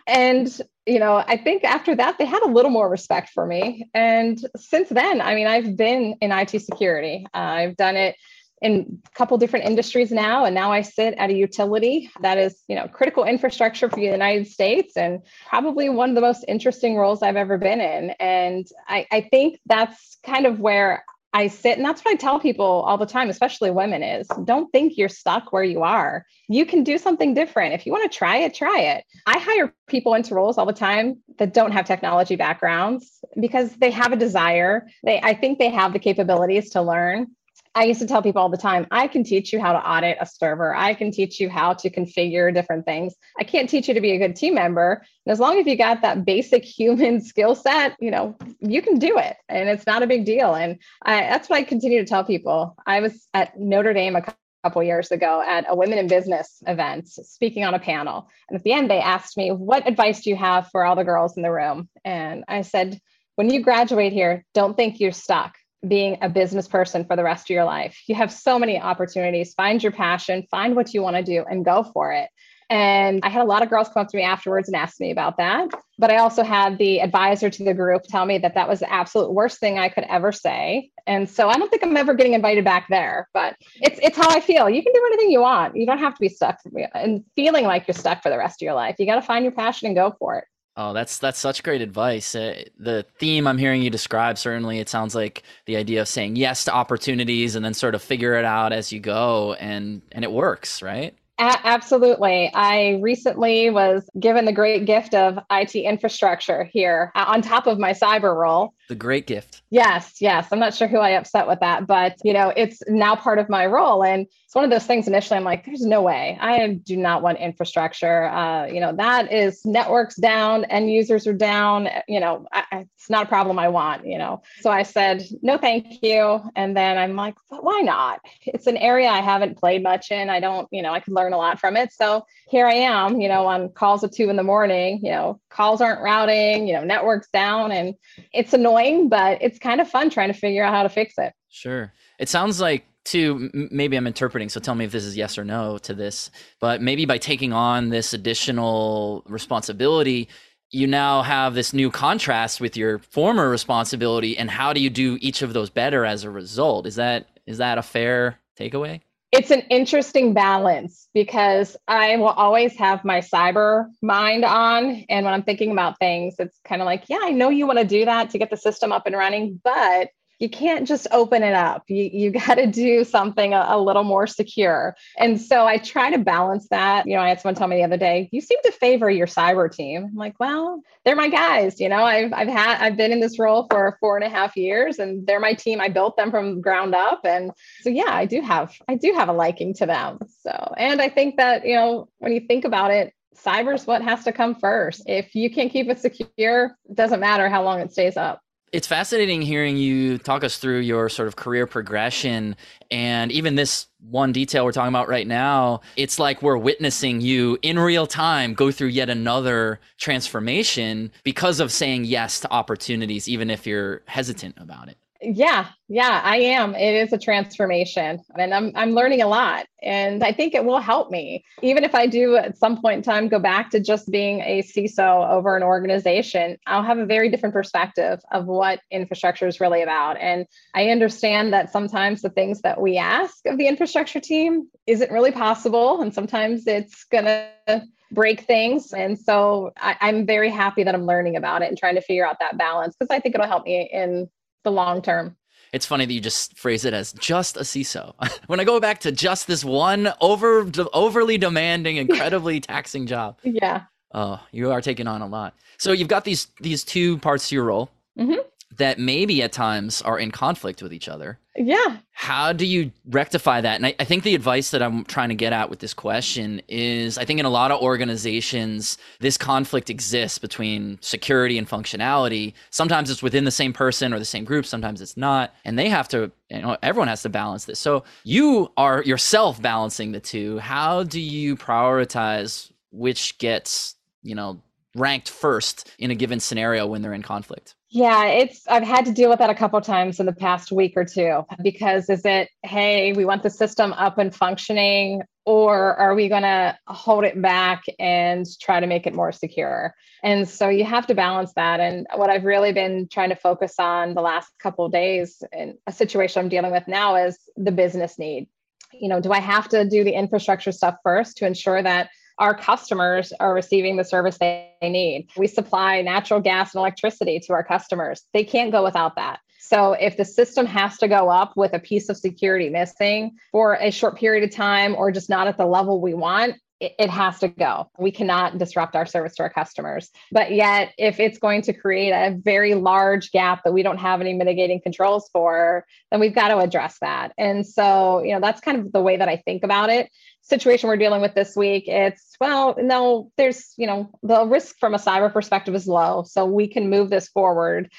And, 0.07 0.47
you 0.85 0.99
know, 0.99 1.15
I 1.15 1.37
think 1.37 1.63
after 1.63 1.95
that, 1.95 2.17
they 2.17 2.25
had 2.25 2.43
a 2.43 2.47
little 2.47 2.71
more 2.71 2.89
respect 2.89 3.29
for 3.29 3.45
me. 3.45 3.87
And 3.93 4.39
since 4.57 4.89
then, 4.89 5.21
I 5.21 5.35
mean, 5.35 5.47
I've 5.47 5.77
been 5.77 6.15
in 6.21 6.31
IT 6.31 6.61
security, 6.61 7.25
uh, 7.33 7.37
I've 7.37 7.77
done 7.77 7.95
it 7.95 8.15
in 8.63 9.01
a 9.05 9.09
couple 9.11 9.37
different 9.37 9.65
industries 9.65 10.09
now 10.09 10.45
and 10.45 10.55
now 10.55 10.71
i 10.71 10.81
sit 10.81 11.13
at 11.17 11.29
a 11.29 11.33
utility 11.33 12.09
that 12.21 12.37
is 12.37 12.61
you 12.69 12.75
know 12.75 12.87
critical 12.87 13.25
infrastructure 13.25 13.89
for 13.89 13.97
the 13.97 14.03
united 14.03 14.47
states 14.47 14.95
and 14.95 15.19
probably 15.49 15.89
one 15.89 16.07
of 16.07 16.15
the 16.15 16.21
most 16.21 16.45
interesting 16.47 16.95
roles 16.95 17.21
i've 17.21 17.35
ever 17.35 17.57
been 17.57 17.81
in 17.81 18.11
and 18.21 18.65
i, 18.87 19.05
I 19.11 19.21
think 19.29 19.59
that's 19.65 20.17
kind 20.25 20.45
of 20.45 20.61
where 20.61 21.03
I 21.33 21.47
sit, 21.47 21.77
and 21.77 21.85
that's 21.85 22.05
what 22.05 22.13
I 22.13 22.15
tell 22.15 22.39
people 22.39 22.65
all 22.65 22.97
the 22.97 23.07
time, 23.07 23.29
especially 23.29 23.71
women, 23.71 24.03
is 24.03 24.27
don't 24.43 24.71
think 24.71 24.97
you're 24.97 25.09
stuck 25.09 25.51
where 25.51 25.63
you 25.63 25.81
are. 25.81 26.25
You 26.47 26.65
can 26.65 26.83
do 26.83 26.99
something 26.99 27.33
different. 27.33 27.73
If 27.73 27.85
you 27.85 27.91
want 27.91 28.09
to 28.09 28.15
try 28.15 28.37
it, 28.37 28.53
try 28.53 28.79
it. 28.79 29.03
I 29.25 29.39
hire 29.39 29.73
people 29.87 30.13
into 30.13 30.35
roles 30.35 30.59
all 30.59 30.67
the 30.67 30.73
time 30.73 31.23
that 31.39 31.53
don't 31.53 31.71
have 31.71 31.85
technology 31.85 32.35
backgrounds 32.35 33.23
because 33.39 33.75
they 33.77 33.89
have 33.89 34.11
a 34.11 34.15
desire. 34.17 34.87
They 35.03 35.19
I 35.21 35.33
think 35.33 35.57
they 35.57 35.69
have 35.69 35.93
the 35.93 35.99
capabilities 35.99 36.69
to 36.71 36.81
learn. 36.81 37.31
I 37.75 37.85
used 37.85 37.99
to 38.01 38.07
tell 38.07 38.21
people 38.21 38.41
all 38.41 38.49
the 38.49 38.57
time, 38.57 38.85
I 38.91 39.07
can 39.07 39.23
teach 39.23 39.51
you 39.51 39.59
how 39.59 39.73
to 39.73 39.79
audit 39.79 40.17
a 40.21 40.27
server. 40.27 40.75
I 40.75 40.93
can 40.93 41.11
teach 41.11 41.39
you 41.39 41.49
how 41.49 41.73
to 41.73 41.89
configure 41.89 42.53
different 42.53 42.85
things. 42.85 43.15
I 43.39 43.43
can't 43.43 43.67
teach 43.67 43.87
you 43.87 43.95
to 43.95 44.01
be 44.01 44.11
a 44.11 44.19
good 44.19 44.35
team 44.35 44.55
member. 44.55 45.03
And 45.25 45.33
as 45.33 45.39
long 45.39 45.59
as 45.59 45.65
you 45.65 45.75
got 45.75 46.03
that 46.03 46.23
basic 46.23 46.63
human 46.63 47.21
skill 47.25 47.55
set, 47.55 47.95
you 47.99 48.11
know, 48.11 48.37
you 48.59 48.81
can 48.83 48.99
do 48.99 49.17
it 49.17 49.37
and 49.49 49.69
it's 49.69 49.87
not 49.87 50.03
a 50.03 50.07
big 50.07 50.25
deal. 50.25 50.53
And 50.53 50.79
I, 51.01 51.21
that's 51.21 51.49
what 51.49 51.57
I 51.57 51.63
continue 51.63 51.99
to 51.99 52.05
tell 52.05 52.23
people. 52.23 52.75
I 52.85 52.99
was 52.99 53.27
at 53.33 53.59
Notre 53.59 53.93
Dame 53.93 54.15
a 54.15 54.35
couple 54.63 54.83
years 54.83 55.11
ago 55.11 55.43
at 55.45 55.65
a 55.67 55.75
women 55.75 55.97
in 55.97 56.07
business 56.07 56.61
event 56.67 57.07
speaking 57.07 57.65
on 57.65 57.73
a 57.73 57.79
panel. 57.79 58.29
And 58.49 58.55
at 58.55 58.63
the 58.63 58.73
end, 58.73 58.89
they 58.89 58.99
asked 58.99 59.35
me, 59.35 59.51
What 59.51 59.87
advice 59.87 60.21
do 60.21 60.29
you 60.29 60.35
have 60.35 60.69
for 60.71 60.85
all 60.85 60.95
the 60.95 61.03
girls 61.03 61.35
in 61.37 61.43
the 61.43 61.51
room? 61.51 61.89
And 62.05 62.43
I 62.47 62.61
said, 62.61 62.99
When 63.35 63.49
you 63.49 63.61
graduate 63.61 64.13
here, 64.13 64.45
don't 64.53 64.77
think 64.77 64.99
you're 64.99 65.11
stuck 65.11 65.55
being 65.87 66.17
a 66.21 66.29
business 66.29 66.67
person 66.67 67.05
for 67.05 67.15
the 67.15 67.23
rest 67.23 67.45
of 67.45 67.53
your 67.53 67.65
life. 67.65 67.97
You 68.07 68.15
have 68.15 68.31
so 68.31 68.57
many 68.57 68.79
opportunities. 68.79 69.53
Find 69.53 69.81
your 69.81 69.91
passion, 69.91 70.47
find 70.49 70.75
what 70.75 70.93
you 70.93 71.01
want 71.01 71.17
to 71.17 71.23
do, 71.23 71.43
and 71.49 71.65
go 71.65 71.83
for 71.83 72.11
it. 72.11 72.29
And 72.69 73.19
I 73.23 73.29
had 73.29 73.43
a 73.43 73.45
lot 73.47 73.61
of 73.61 73.69
girls 73.69 73.89
come 73.89 74.01
up 74.01 74.07
to 74.09 74.17
me 74.17 74.23
afterwards 74.23 74.67
and 74.67 74.75
ask 74.75 74.99
me 74.99 75.11
about 75.11 75.37
that. 75.37 75.69
But 75.99 76.09
I 76.09 76.17
also 76.17 76.43
had 76.43 76.77
the 76.77 77.01
advisor 77.01 77.49
to 77.49 77.63
the 77.63 77.73
group 77.73 78.03
tell 78.07 78.25
me 78.25 78.37
that 78.39 78.55
that 78.55 78.67
was 78.67 78.79
the 78.79 78.91
absolute 78.91 79.31
worst 79.31 79.59
thing 79.59 79.77
I 79.77 79.89
could 79.89 80.05
ever 80.09 80.31
say. 80.31 80.89
And 81.05 81.29
so 81.29 81.49
I 81.49 81.57
don't 81.57 81.69
think 81.69 81.83
I'm 81.83 81.95
ever 81.97 82.13
getting 82.13 82.33
invited 82.33 82.63
back 82.63 82.87
there, 82.89 83.27
but 83.33 83.55
it's 83.75 83.99
it's 84.01 84.17
how 84.17 84.29
I 84.29 84.39
feel. 84.39 84.69
You 84.69 84.81
can 84.81 84.93
do 84.93 85.03
anything 85.05 85.29
you 85.29 85.41
want. 85.41 85.75
You 85.75 85.85
don't 85.85 85.99
have 85.99 86.15
to 86.15 86.21
be 86.21 86.29
stuck 86.29 86.59
and 86.95 87.23
feeling 87.35 87.65
like 87.65 87.87
you're 87.87 87.93
stuck 87.93 88.23
for 88.23 88.29
the 88.29 88.37
rest 88.37 88.61
of 88.61 88.65
your 88.65 88.73
life. 88.73 88.95
You 88.97 89.05
got 89.05 89.15
to 89.15 89.21
find 89.21 89.43
your 89.43 89.51
passion 89.51 89.87
and 89.87 89.95
go 89.95 90.15
for 90.17 90.37
it. 90.39 90.45
Oh, 90.75 90.91
that's 90.93 91.19
that's 91.19 91.37
such 91.37 91.61
great 91.61 91.81
advice. 91.81 92.33
Uh, 92.33 92.63
the 92.79 93.05
theme 93.19 93.45
I'm 93.45 93.59
hearing 93.59 93.83
you 93.83 93.91
describe 93.91 94.39
certainly 94.39 94.79
it 94.79 94.89
sounds 94.89 95.13
like 95.13 95.43
the 95.65 95.75
idea 95.77 96.01
of 96.01 96.07
saying 96.07 96.35
yes 96.35 96.65
to 96.65 96.73
opportunities 96.73 97.55
and 97.55 97.63
then 97.63 97.75
sort 97.75 97.93
of 97.93 98.01
figure 98.01 98.33
it 98.35 98.45
out 98.45 98.73
as 98.73 98.91
you 98.91 98.99
go 98.99 99.53
and 99.53 100.01
and 100.11 100.23
it 100.23 100.31
works, 100.31 100.81
right? 100.81 101.15
A- 101.39 101.59
absolutely. 101.63 102.51
I 102.53 102.99
recently 103.01 103.69
was 103.71 104.07
given 104.19 104.45
the 104.45 104.51
great 104.51 104.85
gift 104.85 105.15
of 105.15 105.39
IT 105.49 105.75
infrastructure 105.75 106.65
here 106.65 107.11
on 107.15 107.41
top 107.41 107.65
of 107.65 107.79
my 107.79 107.91
cyber 107.91 108.35
role. 108.35 108.75
The 108.87 108.95
great 108.95 109.25
gift. 109.25 109.63
Yes, 109.71 110.17
yes. 110.19 110.49
I'm 110.51 110.59
not 110.59 110.75
sure 110.75 110.87
who 110.87 110.99
I 110.99 111.11
upset 111.11 111.47
with 111.47 111.59
that, 111.61 111.87
but 111.87 112.17
you 112.23 112.33
know, 112.33 112.53
it's 112.55 112.83
now 112.87 113.15
part 113.15 113.39
of 113.39 113.49
my 113.49 113.65
role. 113.65 114.03
And 114.03 114.27
it's 114.45 114.53
one 114.53 114.63
of 114.63 114.69
those 114.69 114.85
things 114.85 115.07
initially 115.07 115.37
I'm 115.37 115.43
like, 115.43 115.65
there's 115.65 115.85
no 115.85 116.03
way. 116.03 116.37
I 116.39 116.67
do 116.67 116.95
not 116.95 117.23
want 117.23 117.39
infrastructure. 117.39 118.25
Uh, 118.25 118.67
you 118.67 118.79
know, 118.79 118.95
that 118.95 119.31
is 119.33 119.65
networks 119.65 120.15
down, 120.15 120.65
end 120.65 120.91
users 120.91 121.25
are 121.25 121.33
down. 121.33 121.89
You 122.07 122.19
know, 122.19 122.45
I, 122.51 122.62
it's 122.81 123.09
not 123.09 123.25
a 123.25 123.29
problem 123.29 123.59
I 123.59 123.67
want, 123.67 124.05
you 124.05 124.17
know. 124.17 124.41
So 124.61 124.69
I 124.69 124.83
said, 124.83 125.23
no, 125.41 125.57
thank 125.57 126.01
you. 126.01 126.41
And 126.55 126.75
then 126.75 126.97
I'm 126.97 127.15
like, 127.15 127.35
why 127.49 127.81
not? 127.81 128.19
It's 128.45 128.67
an 128.67 128.77
area 128.77 129.09
I 129.09 129.21
haven't 129.21 129.57
played 129.57 129.83
much 129.83 130.11
in. 130.11 130.29
I 130.29 130.39
don't, 130.39 130.67
you 130.71 130.81
know, 130.81 130.93
I 130.93 130.99
can 130.99 131.13
learn 131.13 131.33
a 131.33 131.37
lot 131.37 131.59
from 131.59 131.77
it. 131.77 131.91
So 131.91 132.25
here 132.47 132.67
I 132.67 132.73
am, 132.73 133.19
you 133.19 133.27
know, 133.27 133.45
on 133.45 133.69
calls 133.69 134.03
at 134.03 134.13
two 134.13 134.29
in 134.29 134.35
the 134.35 134.43
morning, 134.43 134.99
you 135.03 135.11
know, 135.11 135.39
calls 135.49 135.81
aren't 135.81 136.01
routing, 136.01 136.67
you 136.67 136.73
know, 136.73 136.83
networks 136.83 137.29
down. 137.31 137.71
And 137.71 137.95
it's 138.31 138.53
annoying, 138.53 139.09
but 139.09 139.41
it's 139.41 139.59
kind 139.59 139.81
of 139.81 139.89
fun 139.89 140.09
trying 140.09 140.31
to 140.31 140.37
figure 140.37 140.63
out 140.63 140.73
how 140.73 140.83
to 140.83 140.89
fix 140.89 141.15
it. 141.17 141.33
Sure. 141.49 141.93
It 142.19 142.29
sounds 142.29 142.59
like 142.59 142.85
to 143.05 143.49
maybe 143.53 143.97
i'm 143.97 144.07
interpreting 144.07 144.47
so 144.47 144.61
tell 144.61 144.75
me 144.75 144.85
if 144.85 144.91
this 144.91 145.03
is 145.03 145.17
yes 145.17 145.37
or 145.37 145.43
no 145.43 145.77
to 145.77 145.93
this 145.93 146.31
but 146.61 146.81
maybe 146.81 147.05
by 147.05 147.17
taking 147.17 147.51
on 147.51 147.89
this 147.89 148.13
additional 148.13 149.23
responsibility 149.27 150.29
you 150.73 150.87
now 150.87 151.21
have 151.21 151.53
this 151.53 151.71
new 151.73 151.91
contrast 151.91 152.59
with 152.59 152.75
your 152.75 152.99
former 152.99 153.49
responsibility 153.49 154.37
and 154.37 154.49
how 154.49 154.73
do 154.73 154.81
you 154.81 154.89
do 154.89 155.17
each 155.21 155.41
of 155.41 155.53
those 155.53 155.69
better 155.69 156.05
as 156.05 156.23
a 156.23 156.29
result 156.29 156.87
is 156.87 156.95
that 156.95 157.27
is 157.45 157.59
that 157.59 157.77
a 157.77 157.83
fair 157.83 158.39
takeaway 158.59 158.99
it's 159.33 159.49
an 159.49 159.61
interesting 159.61 160.33
balance 160.33 161.09
because 161.11 161.75
I 161.87 162.17
will 162.17 162.27
always 162.27 162.77
have 162.77 163.03
my 163.03 163.19
cyber 163.19 163.87
mind 164.03 164.45
on. 164.45 165.03
And 165.09 165.25
when 165.25 165.33
I'm 165.33 165.41
thinking 165.41 165.71
about 165.71 165.97
things, 165.97 166.35
it's 166.37 166.59
kind 166.63 166.83
of 166.83 166.85
like, 166.85 167.05
yeah, 167.07 167.17
I 167.19 167.31
know 167.31 167.49
you 167.49 167.65
want 167.65 167.79
to 167.79 167.85
do 167.85 168.05
that 168.05 168.29
to 168.29 168.37
get 168.37 168.51
the 168.51 168.57
system 168.57 168.91
up 168.91 169.07
and 169.07 169.17
running, 169.17 169.59
but 169.63 170.09
you 170.43 170.49
can't 170.49 170.85
just 170.85 171.07
open 171.11 171.41
it 171.41 171.53
up. 171.53 171.85
You, 171.87 172.09
you 172.11 172.31
got 172.45 172.55
to 172.55 172.67
do 172.67 173.05
something 173.05 173.53
a, 173.53 173.65
a, 173.69 173.79
little 173.79 174.03
more 174.03 174.27
secure. 174.27 174.95
And 175.17 175.39
so 175.41 175.65
I 175.65 175.77
try 175.77 176.11
to 176.11 176.17
balance 176.17 176.67
that. 176.69 177.07
You 177.07 177.15
know, 177.15 177.21
I 177.21 177.29
had 177.29 177.39
someone 177.39 177.55
tell 177.55 177.69
me 177.69 177.77
the 177.77 177.83
other 177.83 177.97
day, 177.97 178.29
you 178.31 178.41
seem 178.41 178.59
to 178.65 178.71
favor 178.73 179.09
your 179.09 179.25
cyber 179.25 179.73
team. 179.73 180.03
I'm 180.11 180.15
like, 180.15 180.37
well, 180.39 180.81
they're 181.05 181.15
my 181.15 181.29
guys. 181.29 181.79
You 181.79 181.87
know, 181.87 182.03
I've, 182.03 182.33
I've 182.33 182.49
had, 182.49 182.81
I've 182.81 182.97
been 182.97 183.13
in 183.13 183.21
this 183.21 183.39
role 183.39 183.67
for 183.71 183.97
four 184.01 184.17
and 184.17 184.25
a 184.25 184.29
half 184.29 184.57
years 184.57 184.99
and 184.99 185.25
they're 185.25 185.39
my 185.39 185.53
team. 185.53 185.79
I 185.79 185.87
built 185.87 186.17
them 186.17 186.29
from 186.29 186.59
ground 186.59 186.93
up. 186.93 187.21
And 187.23 187.51
so, 187.81 187.89
yeah, 187.89 188.09
I 188.09 188.25
do 188.25 188.41
have, 188.41 188.73
I 188.89 188.95
do 188.95 189.13
have 189.13 189.29
a 189.29 189.33
liking 189.33 189.73
to 189.75 189.85
them. 189.85 190.19
So, 190.41 190.73
and 190.77 191.01
I 191.01 191.07
think 191.07 191.37
that, 191.37 191.65
you 191.65 191.75
know, 191.75 192.09
when 192.19 192.33
you 192.33 192.41
think 192.41 192.65
about 192.65 192.91
it, 192.91 193.13
cyber's 193.33 193.87
what 193.87 194.01
has 194.01 194.25
to 194.25 194.33
come 194.33 194.55
first. 194.55 195.03
If 195.05 195.35
you 195.35 195.49
can't 195.49 195.71
keep 195.71 195.87
it 195.87 195.99
secure, 195.99 196.77
it 196.89 196.95
doesn't 196.95 197.21
matter 197.21 197.47
how 197.47 197.63
long 197.63 197.79
it 197.79 197.93
stays 197.93 198.17
up 198.17 198.42
it's 198.73 198.87
fascinating 198.87 199.43
hearing 199.43 199.77
you 199.77 200.17
talk 200.17 200.43
us 200.43 200.57
through 200.57 200.79
your 200.79 201.07
sort 201.07 201.27
of 201.27 201.35
career 201.35 201.67
progression 201.67 202.55
and 202.89 203.31
even 203.31 203.53
this 203.53 203.85
one 204.09 204.31
detail 204.31 204.65
we're 204.65 204.71
talking 204.71 204.89
about 204.89 205.07
right 205.07 205.27
now. 205.27 205.81
It's 205.95 206.17
like 206.17 206.41
we're 206.41 206.57
witnessing 206.57 207.21
you 207.21 207.59
in 207.61 207.77
real 207.77 208.07
time 208.07 208.55
go 208.55 208.71
through 208.71 208.87
yet 208.87 209.11
another 209.11 209.79
transformation 209.99 211.11
because 211.23 211.59
of 211.59 211.71
saying 211.71 212.05
yes 212.05 212.39
to 212.39 212.51
opportunities 212.51 213.29
even 213.29 213.51
if 213.51 213.67
you're 213.67 214.01
hesitant 214.07 214.55
about 214.57 214.89
it 214.89 214.97
Yeah, 215.25 215.67
yeah, 215.87 216.21
I 216.23 216.37
am. 216.37 216.75
It 216.75 216.95
is 216.95 217.13
a 217.13 217.17
transformation 217.17 218.19
and 218.37 218.53
I'm 218.53 218.71
I'm 218.75 218.91
learning 218.91 219.21
a 219.21 219.27
lot 219.27 219.67
and 219.81 220.23
I 220.23 220.33
think 220.33 220.53
it 220.53 220.65
will 220.65 220.79
help 220.79 221.11
me. 221.11 221.45
Even 221.61 221.83
if 221.83 221.95
I 221.95 222.07
do 222.07 222.35
at 222.35 222.57
some 222.57 222.81
point 222.81 222.97
in 222.97 223.03
time 223.03 223.29
go 223.29 223.39
back 223.39 223.69
to 223.71 223.79
just 223.79 224.11
being 224.11 224.41
a 224.41 224.63
CISO 224.63 225.29
over 225.29 225.55
an 225.55 225.63
organization, 225.63 226.57
I'll 226.67 226.83
have 226.83 226.97
a 226.97 227.05
very 227.05 227.29
different 227.29 227.53
perspective 227.53 228.19
of 228.31 228.47
what 228.47 228.81
infrastructure 228.91 229.47
is 229.47 229.61
really 229.61 229.81
about. 229.81 230.17
And 230.17 230.45
I 230.73 230.89
understand 230.89 231.53
that 231.53 231.71
sometimes 231.71 232.21
the 232.21 232.29
things 232.29 232.61
that 232.61 232.81
we 232.81 232.97
ask 232.97 233.45
of 233.45 233.57
the 233.57 233.67
infrastructure 233.67 234.19
team 234.19 234.69
isn't 234.87 235.11
really 235.11 235.31
possible 235.31 236.01
and 236.01 236.13
sometimes 236.13 236.67
it's 236.67 237.05
going 237.05 237.25
to 237.25 237.83
break 238.11 238.41
things. 238.41 238.93
And 238.93 239.17
so 239.17 239.71
I, 239.77 239.95
am 240.01 240.25
very 240.25 240.49
happy 240.49 240.83
that 240.83 240.93
I'm 240.93 241.05
learning 241.05 241.35
about 241.35 241.61
it 241.61 241.69
and 241.69 241.77
trying 241.77 241.95
to 241.95 242.01
figure 242.01 242.27
out 242.27 242.37
that 242.39 242.57
balance 242.57 242.95
because 242.97 243.13
I 243.13 243.19
think 243.19 243.35
it'll 243.35 243.47
help 243.47 243.65
me 243.65 243.89
in 243.91 244.29
the 244.63 244.71
long 244.71 245.01
term. 245.01 245.35
It's 245.71 245.85
funny 245.87 246.05
that 246.05 246.13
you 246.13 246.21
just 246.21 246.55
phrase 246.57 246.85
it 246.85 246.93
as 246.93 247.13
just 247.13 247.57
a 247.57 247.61
CISO. 247.61 248.13
when 248.47 248.59
I 248.59 248.63
go 248.63 248.79
back 248.79 248.99
to 249.01 249.11
just 249.11 249.47
this 249.47 249.65
one 249.65 250.13
over 250.21 250.69
overly 250.93 251.37
demanding, 251.37 251.97
incredibly 251.97 252.59
taxing 252.59 253.07
job. 253.07 253.39
Yeah. 253.43 253.83
Oh, 254.13 254.39
you 254.51 254.71
are 254.71 254.81
taking 254.81 255.07
on 255.07 255.21
a 255.21 255.27
lot. 255.27 255.55
So 255.77 255.91
you've 255.91 256.07
got 256.07 256.25
these 256.25 256.47
these 256.61 256.83
two 256.83 257.17
parts 257.19 257.49
to 257.49 257.55
your 257.55 257.65
role. 257.65 257.89
Mm-hmm 258.17 258.41
that 258.77 258.99
maybe 258.99 259.41
at 259.43 259.51
times 259.51 260.01
are 260.01 260.17
in 260.17 260.31
conflict 260.31 260.81
with 260.81 260.93
each 260.93 261.07
other. 261.07 261.39
Yeah. 261.55 261.97
How 262.11 262.51
do 262.51 262.65
you 262.65 262.91
rectify 263.05 263.61
that? 263.61 263.75
And 263.75 263.85
I, 263.85 263.95
I, 263.99 264.05
think 264.05 264.23
the 264.23 264.33
advice 264.33 264.71
that 264.71 264.81
I'm 264.81 265.03
trying 265.05 265.29
to 265.29 265.35
get 265.35 265.53
at 265.53 265.69
with 265.69 265.79
this 265.79 265.93
question 265.93 266.61
is 266.67 267.17
I 267.17 267.25
think 267.25 267.39
in 267.39 267.45
a 267.45 267.49
lot 267.49 267.69
of 267.69 267.79
organizations, 267.81 268.97
this 269.19 269.37
conflict 269.37 269.91
exists 269.91 270.39
between 270.39 270.97
security 271.01 271.59
and 271.59 271.69
functionality. 271.69 272.53
Sometimes 272.71 273.11
it's 273.11 273.21
within 273.21 273.43
the 273.43 273.51
same 273.51 273.71
person 273.71 274.13
or 274.13 274.19
the 274.19 274.25
same 274.25 274.45
group, 274.45 274.65
sometimes 274.65 274.99
it's 274.99 275.15
not. 275.15 275.53
And 275.63 275.77
they 275.77 275.89
have 275.89 276.07
to, 276.09 276.31
you 276.49 276.61
know, 276.61 276.75
everyone 276.81 277.07
has 277.07 277.21
to 277.21 277.29
balance 277.29 277.65
this. 277.65 277.79
So 277.79 278.03
you 278.23 278.71
are 278.75 279.03
yourself 279.03 279.61
balancing 279.61 280.11
the 280.11 280.19
two. 280.19 280.57
How 280.57 281.03
do 281.03 281.19
you 281.19 281.55
prioritize 281.55 282.71
which 282.91 283.37
gets, 283.37 283.95
you 284.23 284.33
know, 284.33 284.59
ranked 284.95 285.29
first 285.29 285.91
in 285.99 286.09
a 286.09 286.15
given 286.15 286.39
scenario 286.39 286.87
when 286.87 287.03
they're 287.03 287.13
in 287.13 287.21
conflict? 287.21 287.75
Yeah, 287.95 288.25
it's 288.25 288.65
I've 288.67 288.81
had 288.81 289.05
to 289.05 289.11
deal 289.11 289.29
with 289.29 289.37
that 289.37 289.51
a 289.51 289.55
couple 289.55 289.79
times 289.79 290.19
in 290.19 290.25
the 290.25 290.33
past 290.33 290.71
week 290.71 290.93
or 290.95 291.05
two 291.05 291.45
because 291.61 292.09
is 292.09 292.25
it 292.25 292.49
hey, 292.63 293.13
we 293.13 293.23
want 293.23 293.43
the 293.43 293.51
system 293.51 293.93
up 293.93 294.17
and 294.17 294.33
functioning 294.33 295.21
or 295.45 295.95
are 295.97 296.15
we 296.15 296.27
going 296.27 296.41
to 296.41 296.75
hold 296.87 297.23
it 297.23 297.39
back 297.39 297.83
and 297.99 298.47
try 298.59 298.79
to 298.79 298.87
make 298.87 299.05
it 299.05 299.13
more 299.13 299.31
secure? 299.31 299.93
And 300.23 300.49
so 300.49 300.69
you 300.69 300.85
have 300.85 301.05
to 301.05 301.13
balance 301.13 301.53
that 301.53 301.79
and 301.79 302.07
what 302.15 302.31
I've 302.31 302.45
really 302.45 302.73
been 302.73 303.09
trying 303.11 303.29
to 303.29 303.35
focus 303.35 303.75
on 303.77 304.15
the 304.15 304.21
last 304.21 304.51
couple 304.57 304.89
days 304.89 305.43
in 305.51 305.77
a 305.85 305.91
situation 305.91 306.41
I'm 306.41 306.49
dealing 306.49 306.71
with 306.71 306.87
now 306.87 307.15
is 307.17 307.37
the 307.57 307.71
business 307.71 308.17
need. 308.17 308.47
You 308.91 309.09
know, 309.09 309.21
do 309.21 309.31
I 309.31 309.39
have 309.39 309.69
to 309.69 309.87
do 309.87 310.03
the 310.03 310.13
infrastructure 310.13 310.71
stuff 310.71 310.95
first 311.03 311.37
to 311.37 311.45
ensure 311.45 311.83
that 311.83 312.09
our 312.43 312.53
customers 312.53 313.31
are 313.39 313.53
receiving 313.53 313.95
the 313.95 314.03
service 314.03 314.37
they 314.37 314.69
need. 314.81 315.29
We 315.37 315.47
supply 315.47 316.01
natural 316.01 316.41
gas 316.41 316.75
and 316.75 316.79
electricity 316.81 317.39
to 317.39 317.53
our 317.53 317.63
customers. 317.63 318.23
They 318.33 318.43
can't 318.43 318.69
go 318.69 318.83
without 318.83 319.15
that. 319.15 319.39
So 319.61 319.93
if 319.93 320.17
the 320.17 320.25
system 320.25 320.65
has 320.65 320.97
to 320.97 321.07
go 321.07 321.29
up 321.29 321.53
with 321.55 321.71
a 321.71 321.79
piece 321.79 322.09
of 322.09 322.17
security 322.17 322.69
missing 322.69 323.31
for 323.53 323.75
a 323.75 323.91
short 323.91 324.17
period 324.17 324.43
of 324.43 324.53
time 324.53 324.93
or 324.93 325.09
just 325.09 325.29
not 325.29 325.47
at 325.47 325.55
the 325.55 325.65
level 325.65 326.01
we 326.01 326.13
want, 326.13 326.55
it, 326.97 327.09
has 327.09 327.39
to 327.39 327.47
go. 327.47 327.89
We 327.97 328.11
cannot 328.11 328.57
disrupt 328.57 328.95
our 328.95 329.05
service 329.05 329.35
to 329.35 329.43
our 329.43 329.49
customers. 329.49 330.09
But 330.31 330.51
yet, 330.51 330.93
if 330.97 331.19
it's 331.19 331.37
going 331.37 331.61
to 331.63 331.73
create 331.73 332.11
a 332.11 332.35
very 332.35 332.75
large 332.75 333.31
gap 333.31 333.63
that 333.63 333.73
we 333.73 333.83
don't 333.83 333.97
have 333.97 334.21
any 334.21 334.33
mitigating 334.33 334.81
controls 334.81 335.29
for, 335.31 335.85
then 336.11 336.19
we've 336.19 336.35
got 336.35 336.49
to 336.49 336.57
address 336.59 336.97
that. 337.01 337.33
And 337.37 337.65
so, 337.65 338.23
you 338.23 338.33
know, 338.33 338.39
that's 338.39 338.61
kind 338.61 338.79
of 338.79 338.91
the 338.91 339.01
way 339.01 339.17
that 339.17 339.29
I 339.29 339.37
think 339.37 339.63
about 339.63 339.89
it 339.89 340.09
situation 340.43 340.89
we're 340.89 340.97
dealing 340.97 341.21
with 341.21 341.33
this 341.33 341.55
week, 341.55 341.87
it's 341.87 342.35
well, 342.39 342.75
no, 342.77 343.31
there's, 343.37 343.73
you 343.77 343.87
know, 343.87 344.09
the 344.21 344.45
risk 344.45 344.77
from 344.77 344.93
a 344.93 344.97
cyber 344.97 345.31
perspective 345.31 345.73
is 345.73 345.87
low. 345.87 346.23
So 346.23 346.45
we 346.45 346.67
can 346.67 346.89
move 346.89 347.09
this 347.09 347.29
forward 347.29 347.89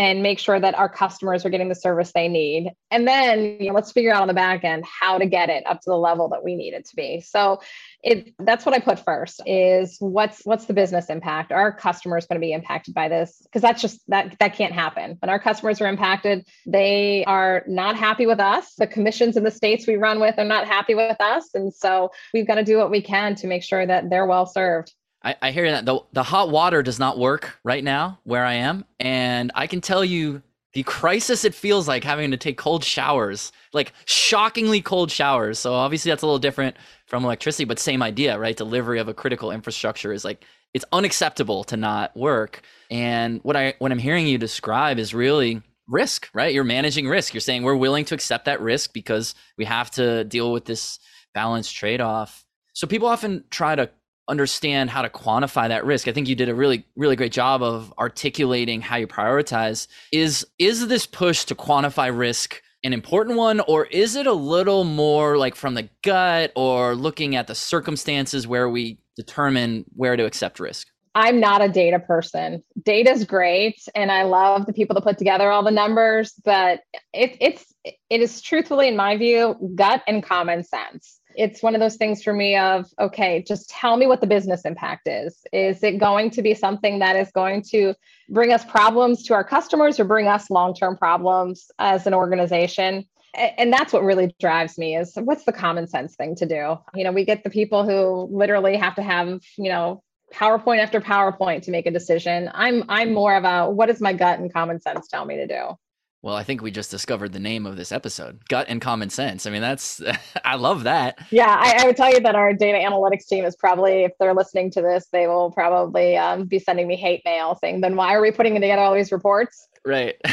and 0.00 0.22
make 0.22 0.38
sure 0.38 0.58
that 0.58 0.74
our 0.76 0.88
customers 0.88 1.44
are 1.44 1.50
getting 1.50 1.68
the 1.68 1.74
service 1.74 2.10
they 2.14 2.26
need. 2.26 2.72
And 2.90 3.06
then 3.06 3.58
you 3.60 3.66
know, 3.66 3.74
let's 3.74 3.92
figure 3.92 4.14
out 4.14 4.22
on 4.22 4.28
the 4.28 4.34
back 4.34 4.64
end 4.64 4.82
how 4.86 5.18
to 5.18 5.26
get 5.26 5.50
it 5.50 5.66
up 5.66 5.82
to 5.82 5.90
the 5.90 5.96
level 5.98 6.30
that 6.30 6.42
we 6.42 6.54
need 6.54 6.72
it 6.72 6.86
to 6.86 6.96
be. 6.96 7.20
So 7.20 7.60
it 8.02 8.32
that's 8.38 8.64
what 8.64 8.74
I 8.74 8.78
put 8.78 9.04
first 9.04 9.42
is 9.44 9.98
what's 10.00 10.40
what's 10.46 10.64
the 10.64 10.72
business 10.72 11.10
impact? 11.10 11.52
Are 11.52 11.70
customers 11.70 12.26
going 12.26 12.40
to 12.40 12.44
be 12.44 12.54
impacted 12.54 12.94
by 12.94 13.08
this? 13.08 13.42
Because 13.42 13.60
that's 13.60 13.82
just 13.82 14.00
that 14.08 14.38
that 14.38 14.54
can't 14.54 14.72
happen. 14.72 15.18
When 15.20 15.28
our 15.28 15.38
customers 15.38 15.82
are 15.82 15.86
impacted, 15.86 16.46
they 16.64 17.22
are 17.26 17.62
not 17.68 17.94
happy 17.94 18.24
with 18.24 18.40
us. 18.40 18.72
The 18.78 18.86
commissions 18.86 19.36
in 19.36 19.44
the 19.44 19.50
states 19.50 19.86
we 19.86 19.96
run 19.96 20.18
with 20.18 20.38
are 20.38 20.46
not 20.46 20.66
happy 20.66 20.94
with 20.94 21.20
us. 21.20 21.50
And 21.52 21.74
so 21.74 22.10
we've 22.32 22.46
got 22.46 22.54
to 22.54 22.64
do 22.64 22.78
what 22.78 22.90
we 22.90 23.02
can 23.02 23.34
to 23.34 23.46
make 23.46 23.62
sure 23.62 23.84
that 23.84 24.08
they're 24.08 24.24
well 24.24 24.46
served. 24.46 24.94
I, 25.22 25.36
I 25.42 25.50
hear 25.50 25.70
that 25.70 25.84
the 25.84 26.00
the 26.12 26.22
hot 26.22 26.50
water 26.50 26.82
does 26.82 26.98
not 26.98 27.18
work 27.18 27.58
right 27.64 27.84
now 27.84 28.18
where 28.24 28.44
I 28.44 28.54
am, 28.54 28.84
and 28.98 29.52
I 29.54 29.66
can 29.66 29.80
tell 29.80 30.04
you 30.04 30.42
the 30.72 30.82
crisis 30.84 31.44
it 31.44 31.54
feels 31.54 31.88
like 31.88 32.04
having 32.04 32.30
to 32.30 32.36
take 32.36 32.56
cold 32.56 32.84
showers, 32.84 33.50
like 33.72 33.92
shockingly 34.04 34.80
cold 34.80 35.10
showers. 35.10 35.58
So 35.58 35.74
obviously 35.74 36.10
that's 36.10 36.22
a 36.22 36.26
little 36.26 36.38
different 36.38 36.76
from 37.06 37.24
electricity, 37.24 37.64
but 37.64 37.78
same 37.78 38.02
idea, 38.02 38.38
right? 38.38 38.56
Delivery 38.56 39.00
of 39.00 39.08
a 39.08 39.14
critical 39.14 39.50
infrastructure 39.50 40.12
is 40.12 40.24
like 40.24 40.44
it's 40.72 40.84
unacceptable 40.92 41.64
to 41.64 41.76
not 41.76 42.16
work. 42.16 42.62
And 42.90 43.40
what 43.42 43.56
I 43.56 43.74
what 43.78 43.90
I'm 43.90 43.98
hearing 43.98 44.26
you 44.26 44.38
describe 44.38 44.98
is 44.98 45.12
really 45.12 45.62
risk, 45.88 46.28
right? 46.32 46.54
You're 46.54 46.64
managing 46.64 47.08
risk. 47.08 47.34
You're 47.34 47.40
saying 47.40 47.64
we're 47.64 47.74
willing 47.74 48.04
to 48.06 48.14
accept 48.14 48.44
that 48.44 48.60
risk 48.60 48.92
because 48.92 49.34
we 49.58 49.64
have 49.64 49.90
to 49.92 50.22
deal 50.24 50.52
with 50.52 50.64
this 50.64 51.00
balanced 51.34 51.74
trade-off. 51.74 52.44
So 52.74 52.86
people 52.86 53.08
often 53.08 53.44
try 53.50 53.74
to 53.74 53.90
understand 54.30 54.88
how 54.88 55.02
to 55.02 55.10
quantify 55.10 55.68
that 55.68 55.84
risk. 55.84 56.08
I 56.08 56.12
think 56.12 56.28
you 56.28 56.34
did 56.34 56.48
a 56.48 56.54
really 56.54 56.84
really 56.96 57.16
great 57.16 57.32
job 57.32 57.62
of 57.62 57.92
articulating 57.98 58.80
how 58.80 58.96
you 58.96 59.06
prioritize. 59.06 59.88
Is 60.12 60.46
is 60.58 60.88
this 60.88 61.06
push 61.06 61.44
to 61.44 61.54
quantify 61.54 62.16
risk 62.16 62.62
an 62.82 62.94
important 62.94 63.36
one 63.36 63.60
or 63.60 63.84
is 63.86 64.16
it 64.16 64.26
a 64.26 64.32
little 64.32 64.84
more 64.84 65.36
like 65.36 65.54
from 65.54 65.74
the 65.74 65.88
gut 66.02 66.52
or 66.56 66.94
looking 66.94 67.36
at 67.36 67.46
the 67.46 67.54
circumstances 67.54 68.46
where 68.46 68.70
we 68.70 68.98
determine 69.16 69.84
where 69.94 70.16
to 70.16 70.24
accept 70.24 70.60
risk? 70.60 70.86
I'm 71.14 71.40
not 71.40 71.60
a 71.60 71.68
data 71.68 71.98
person. 71.98 72.62
Data's 72.84 73.24
great, 73.24 73.82
and 73.96 74.12
I 74.12 74.22
love 74.22 74.66
the 74.66 74.72
people 74.72 74.94
that 74.94 75.02
put 75.02 75.18
together 75.18 75.50
all 75.50 75.64
the 75.64 75.72
numbers, 75.72 76.34
but 76.44 76.82
it, 77.12 77.36
it's 77.40 77.74
it 77.84 78.20
is 78.20 78.40
truthfully, 78.40 78.86
in 78.86 78.96
my 78.96 79.16
view, 79.16 79.56
gut 79.74 80.02
and 80.06 80.22
common 80.22 80.62
sense 80.62 81.19
it's 81.36 81.62
one 81.62 81.74
of 81.74 81.80
those 81.80 81.96
things 81.96 82.22
for 82.22 82.32
me 82.32 82.56
of 82.56 82.86
okay 82.98 83.42
just 83.46 83.68
tell 83.70 83.96
me 83.96 84.06
what 84.06 84.20
the 84.20 84.26
business 84.26 84.62
impact 84.62 85.08
is. 85.08 85.44
Is 85.52 85.82
it 85.82 85.98
going 85.98 86.30
to 86.30 86.42
be 86.42 86.54
something 86.54 86.98
that 87.00 87.16
is 87.16 87.30
going 87.30 87.62
to 87.70 87.94
bring 88.28 88.52
us 88.52 88.64
problems 88.64 89.24
to 89.24 89.34
our 89.34 89.44
customers 89.44 90.00
or 90.00 90.04
bring 90.04 90.26
us 90.26 90.50
long-term 90.50 90.96
problems 90.96 91.70
as 91.78 92.06
an 92.06 92.14
organization? 92.14 93.06
And 93.34 93.72
that's 93.72 93.92
what 93.92 94.02
really 94.02 94.34
drives 94.40 94.76
me 94.76 94.96
is 94.96 95.12
what's 95.14 95.44
the 95.44 95.52
common 95.52 95.86
sense 95.86 96.16
thing 96.16 96.34
to 96.36 96.46
do? 96.46 96.76
You 96.94 97.04
know 97.04 97.12
we 97.12 97.24
get 97.24 97.44
the 97.44 97.50
people 97.50 97.84
who 97.84 98.28
literally 98.36 98.76
have 98.76 98.96
to 98.96 99.02
have 99.02 99.40
you 99.56 99.70
know 99.70 100.02
powerpoint 100.32 100.78
after 100.78 101.00
powerpoint 101.00 101.62
to 101.62 101.70
make 101.70 101.86
a 101.86 101.90
decision. 101.90 102.50
I'm 102.52 102.84
i'm 102.88 103.12
more 103.12 103.34
of 103.34 103.44
a 103.44 103.70
what 103.70 103.86
does 103.86 104.00
my 104.00 104.12
gut 104.12 104.38
and 104.38 104.52
common 104.52 104.80
sense 104.80 105.08
tell 105.08 105.24
me 105.24 105.36
to 105.36 105.46
do 105.46 105.76
well, 106.22 106.34
I 106.34 106.42
think 106.42 106.60
we 106.60 106.70
just 106.70 106.90
discovered 106.90 107.32
the 107.32 107.40
name 107.40 107.64
of 107.64 107.76
this 107.76 107.92
episode 107.92 108.46
gut 108.48 108.66
and 108.68 108.80
common 108.80 109.08
sense. 109.08 109.46
I 109.46 109.50
mean, 109.50 109.62
that's, 109.62 110.02
I 110.44 110.56
love 110.56 110.84
that. 110.84 111.18
Yeah, 111.30 111.56
I, 111.58 111.82
I, 111.82 111.86
would 111.86 111.96
tell 111.96 112.12
you 112.12 112.20
that 112.20 112.34
our 112.34 112.52
data 112.52 112.78
analytics 112.78 113.26
team 113.26 113.44
is 113.44 113.56
probably, 113.56 114.04
if 114.04 114.12
they're 114.18 114.34
listening 114.34 114.70
to 114.72 114.82
this, 114.82 115.06
they 115.12 115.26
will 115.26 115.50
probably 115.50 116.16
um, 116.16 116.44
be 116.44 116.58
sending 116.58 116.86
me 116.86 116.96
hate 116.96 117.22
mail 117.24 117.56
saying, 117.60 117.80
then 117.80 117.96
why 117.96 118.14
are 118.14 118.20
we 118.20 118.30
putting 118.30 118.54
together 118.54 118.82
all 118.82 118.94
these 118.94 119.12
reports? 119.12 119.68
Right. 119.84 120.16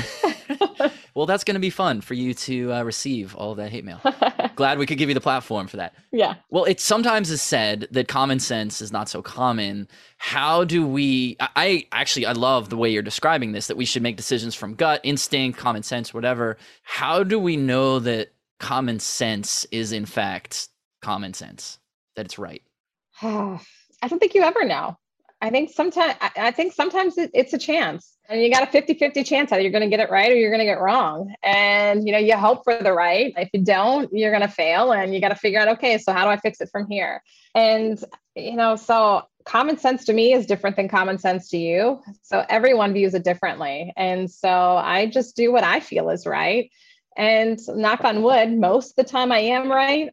well, 1.18 1.26
that's 1.26 1.44
going 1.44 1.56
to 1.56 1.60
be 1.60 1.72
fun 1.72 2.02
for 2.02 2.14
you 2.14 2.36
to 2.36 2.72
uh, 2.72 2.84
receive 2.84 3.34
all 3.34 3.50
of 3.50 3.58
that 3.58 3.72
hate 3.72 3.84
mail. 3.84 4.00
Glad 4.56 4.78
we 4.78 4.86
could 4.86 5.00
give 5.00 5.10
you 5.10 5.16
the 5.16 5.20
platform 5.20 5.66
for 5.66 5.78
that. 5.78 5.96
Yeah. 6.12 6.36
Well, 6.52 6.66
it 6.66 6.80
sometimes 6.80 7.32
is 7.32 7.42
said 7.42 7.88
that 7.90 8.08
common 8.08 8.40
sense 8.40 8.82
is 8.82 8.92
not 8.92 9.10
so 9.10 9.24
common. 9.24 9.88
How 10.20 10.64
do 10.64 10.86
we? 10.86 11.36
I, 11.40 11.50
I 11.56 11.88
actually 11.92 12.28
I 12.28 12.34
love 12.34 12.70
the 12.70 12.78
way 12.78 12.92
you're 12.92 13.02
describing 13.02 13.52
this. 13.52 13.66
That 13.66 13.78
we 13.78 13.84
should 13.84 14.04
make 14.04 14.16
decisions 14.16 14.54
from 14.54 14.76
gut, 14.76 15.02
instinct, 15.04 15.58
common 15.58 15.82
sense, 15.82 16.14
whatever. 16.14 16.56
How 16.84 17.24
do 17.24 17.40
we 17.40 17.58
know 17.58 17.98
that 17.98 18.32
common 18.60 19.00
sense 19.00 19.66
is 19.72 19.94
in 19.94 20.06
fact 20.06 20.68
common 21.02 21.34
sense? 21.34 21.80
That 22.16 22.28
it's 22.28 22.38
right. 22.38 22.62
I 23.24 24.08
don't 24.08 24.20
think 24.20 24.36
you 24.36 24.44
ever 24.44 24.66
know. 24.66 25.00
I 25.40 25.50
think 25.50 25.70
sometimes 25.70 26.16
I 26.36 26.52
think 26.52 26.74
sometimes 26.74 27.16
it's 27.18 27.54
a 27.54 27.58
chance 27.58 28.18
and 28.28 28.42
you 28.42 28.52
got 28.52 28.64
a 28.64 28.66
50-50 28.66 29.26
chance 29.26 29.52
either 29.52 29.62
you're 29.62 29.72
going 29.72 29.84
to 29.84 29.90
get 29.90 30.00
it 30.00 30.10
right 30.10 30.32
or 30.32 30.36
you're 30.36 30.50
going 30.50 30.60
to 30.60 30.66
get 30.66 30.82
wrong 30.82 31.34
and 31.44 32.08
you 32.08 32.12
know 32.12 32.18
you 32.18 32.36
hope 32.36 32.64
for 32.64 32.82
the 32.82 32.92
right 32.92 33.34
if 33.38 33.50
you 33.54 33.64
don't 33.64 34.12
you're 34.12 34.32
going 34.32 34.42
to 34.42 34.48
fail 34.48 34.92
and 34.92 35.14
you 35.14 35.22
got 35.22 35.30
to 35.30 35.36
figure 35.36 35.60
out 35.60 35.68
okay 35.68 36.00
so 36.00 36.12
how 36.12 36.26
do 36.26 36.32
i 36.32 36.38
fix 36.38 36.60
it 36.60 36.70
from 36.72 36.88
here 36.90 37.22
and 37.54 38.04
you 38.36 38.56
know 38.56 38.76
so 38.76 39.24
common 39.48 39.78
sense 39.78 40.06
to 40.06 40.14
me 40.14 40.34
is 40.34 40.46
different 40.46 40.76
than 40.76 40.90
common 40.90 41.18
sense 41.18 41.50
to 41.50 41.58
you. 41.58 42.02
So 42.22 42.46
everyone 42.50 42.94
views 42.94 43.14
it 43.14 43.24
differently. 43.24 43.94
And 43.96 44.30
so 44.30 44.50
I 44.50 45.08
just 45.08 45.36
do 45.36 45.52
what 45.52 45.64
I 45.64 45.80
feel 45.80 46.10
is 46.10 46.28
right. 46.28 46.70
And 47.16 47.58
knock 47.70 48.04
on 48.04 48.22
wood, 48.22 48.52
most 48.52 48.92
of 48.92 48.96
the 48.98 49.12
time 49.12 49.32
I 49.32 49.40
am 49.40 49.72
right. 49.72 50.12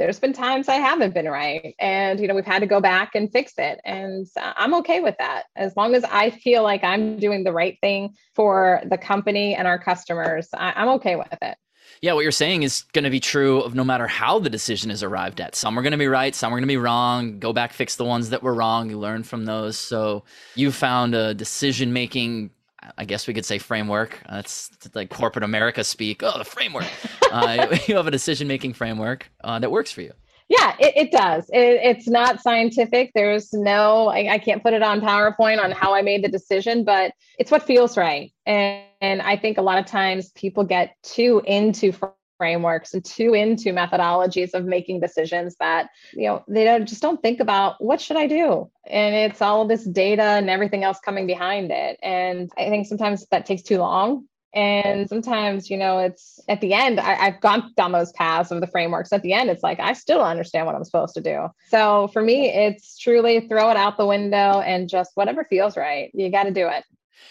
There's 0.00 0.18
been 0.18 0.32
times 0.32 0.68
I 0.68 0.76
haven't 0.76 1.12
been 1.12 1.28
right. 1.28 1.74
And, 1.78 2.18
you 2.18 2.26
know, 2.26 2.34
we've 2.34 2.46
had 2.46 2.60
to 2.60 2.66
go 2.66 2.80
back 2.80 3.14
and 3.14 3.30
fix 3.30 3.52
it. 3.58 3.80
And 3.84 4.26
I'm 4.36 4.74
okay 4.76 5.00
with 5.00 5.14
that. 5.18 5.44
As 5.56 5.76
long 5.76 5.94
as 5.94 6.04
I 6.04 6.30
feel 6.30 6.62
like 6.62 6.82
I'm 6.82 7.18
doing 7.18 7.44
the 7.44 7.52
right 7.52 7.76
thing 7.82 8.14
for 8.34 8.80
the 8.86 8.96
company 8.96 9.54
and 9.54 9.68
our 9.68 9.78
customers, 9.78 10.48
I- 10.54 10.72
I'm 10.74 10.88
okay 10.88 11.16
with 11.16 11.38
it 11.42 11.56
yeah, 12.02 12.14
what 12.14 12.22
you're 12.22 12.32
saying 12.32 12.62
is 12.62 12.84
going 12.92 13.04
to 13.04 13.10
be 13.10 13.20
true 13.20 13.60
of 13.60 13.74
no 13.74 13.84
matter 13.84 14.06
how 14.06 14.38
the 14.38 14.48
decision 14.48 14.90
is 14.90 15.02
arrived 15.02 15.40
at. 15.40 15.54
Some 15.54 15.78
are 15.78 15.82
going 15.82 15.92
to 15.92 15.98
be 15.98 16.06
right, 16.06 16.34
some 16.34 16.52
are 16.52 16.56
going 16.56 16.62
to 16.62 16.68
be 16.68 16.78
wrong. 16.78 17.38
Go 17.38 17.52
back, 17.52 17.72
fix 17.72 17.96
the 17.96 18.04
ones 18.06 18.30
that 18.30 18.42
were 18.42 18.54
wrong. 18.54 18.88
You 18.88 18.98
learn 18.98 19.22
from 19.22 19.44
those. 19.44 19.78
So 19.78 20.24
you 20.54 20.72
found 20.72 21.14
a 21.14 21.34
decision 21.34 21.92
making. 21.92 22.50
I 22.96 23.04
guess 23.04 23.26
we 23.26 23.34
could 23.34 23.44
say 23.44 23.58
framework. 23.58 24.20
That's 24.28 24.70
like 24.94 25.10
corporate 25.10 25.44
America 25.44 25.84
speak. 25.84 26.22
Oh, 26.22 26.38
the 26.38 26.44
framework. 26.44 26.86
uh, 27.30 27.76
you 27.86 27.96
have 27.96 28.06
a 28.06 28.10
decision 28.10 28.48
making 28.48 28.74
framework 28.74 29.30
uh, 29.44 29.58
that 29.58 29.70
works 29.70 29.92
for 29.92 30.02
you. 30.02 30.12
Yeah, 30.48 30.74
it, 30.80 30.96
it 30.96 31.12
does. 31.12 31.48
It, 31.50 31.80
it's 31.82 32.08
not 32.08 32.40
scientific. 32.40 33.12
There's 33.14 33.52
no, 33.52 34.08
I, 34.08 34.32
I, 34.32 34.38
can't 34.38 34.64
put 34.64 34.72
it 34.72 34.82
on 34.82 35.00
PowerPoint 35.00 35.62
on 35.62 35.70
how 35.70 35.94
I 35.94 36.02
made 36.02 36.24
the 36.24 36.28
decision, 36.28 36.82
but 36.82 37.12
it's 37.38 37.52
what 37.52 37.62
feels 37.62 37.96
right. 37.96 38.32
And, 38.46 38.82
and 39.00 39.22
I 39.22 39.36
think 39.36 39.58
a 39.58 39.62
lot 39.62 39.78
of 39.78 39.86
times 39.86 40.30
people 40.30 40.64
get 40.64 40.96
too 41.04 41.40
into 41.46 41.92
frameworks 42.40 42.94
and 42.94 43.04
too 43.04 43.34
into 43.34 43.74
methodologies 43.74 44.54
of 44.54 44.64
making 44.64 44.98
decisions 44.98 45.56
that 45.60 45.90
you 46.14 46.26
know 46.26 46.42
they 46.48 46.64
don't, 46.64 46.86
just 46.86 47.02
don't 47.02 47.20
think 47.20 47.38
about 47.38 47.76
what 47.84 48.00
should 48.00 48.16
i 48.16 48.26
do 48.26 48.70
and 48.86 49.14
it's 49.14 49.42
all 49.42 49.66
this 49.66 49.84
data 49.84 50.22
and 50.22 50.48
everything 50.48 50.82
else 50.82 50.98
coming 51.04 51.26
behind 51.26 51.70
it 51.70 51.98
and 52.02 52.50
i 52.56 52.70
think 52.70 52.86
sometimes 52.86 53.26
that 53.26 53.44
takes 53.44 53.60
too 53.60 53.76
long 53.76 54.24
and 54.52 55.08
sometimes, 55.08 55.70
you 55.70 55.76
know, 55.76 55.98
it's 55.98 56.40
at 56.48 56.60
the 56.60 56.74
end, 56.74 56.98
I, 56.98 57.14
have 57.14 57.40
gone 57.40 57.72
down 57.76 57.92
those 57.92 58.10
paths 58.12 58.50
of 58.50 58.60
the 58.60 58.66
frameworks. 58.66 59.12
At 59.12 59.22
the 59.22 59.32
end, 59.32 59.48
it's 59.48 59.62
like, 59.62 59.78
I 59.78 59.92
still 59.92 60.18
don't 60.18 60.26
understand 60.26 60.66
what 60.66 60.74
I'm 60.74 60.82
supposed 60.82 61.14
to 61.14 61.20
do. 61.20 61.48
So 61.68 62.08
for 62.08 62.20
me, 62.20 62.48
it's 62.48 62.98
truly 62.98 63.46
throw 63.46 63.70
it 63.70 63.76
out 63.76 63.96
the 63.96 64.06
window 64.06 64.60
and 64.60 64.88
just 64.88 65.12
whatever 65.14 65.44
feels 65.44 65.76
right. 65.76 66.10
You 66.14 66.32
got 66.32 66.44
to 66.44 66.50
do 66.50 66.66
it 66.66 66.84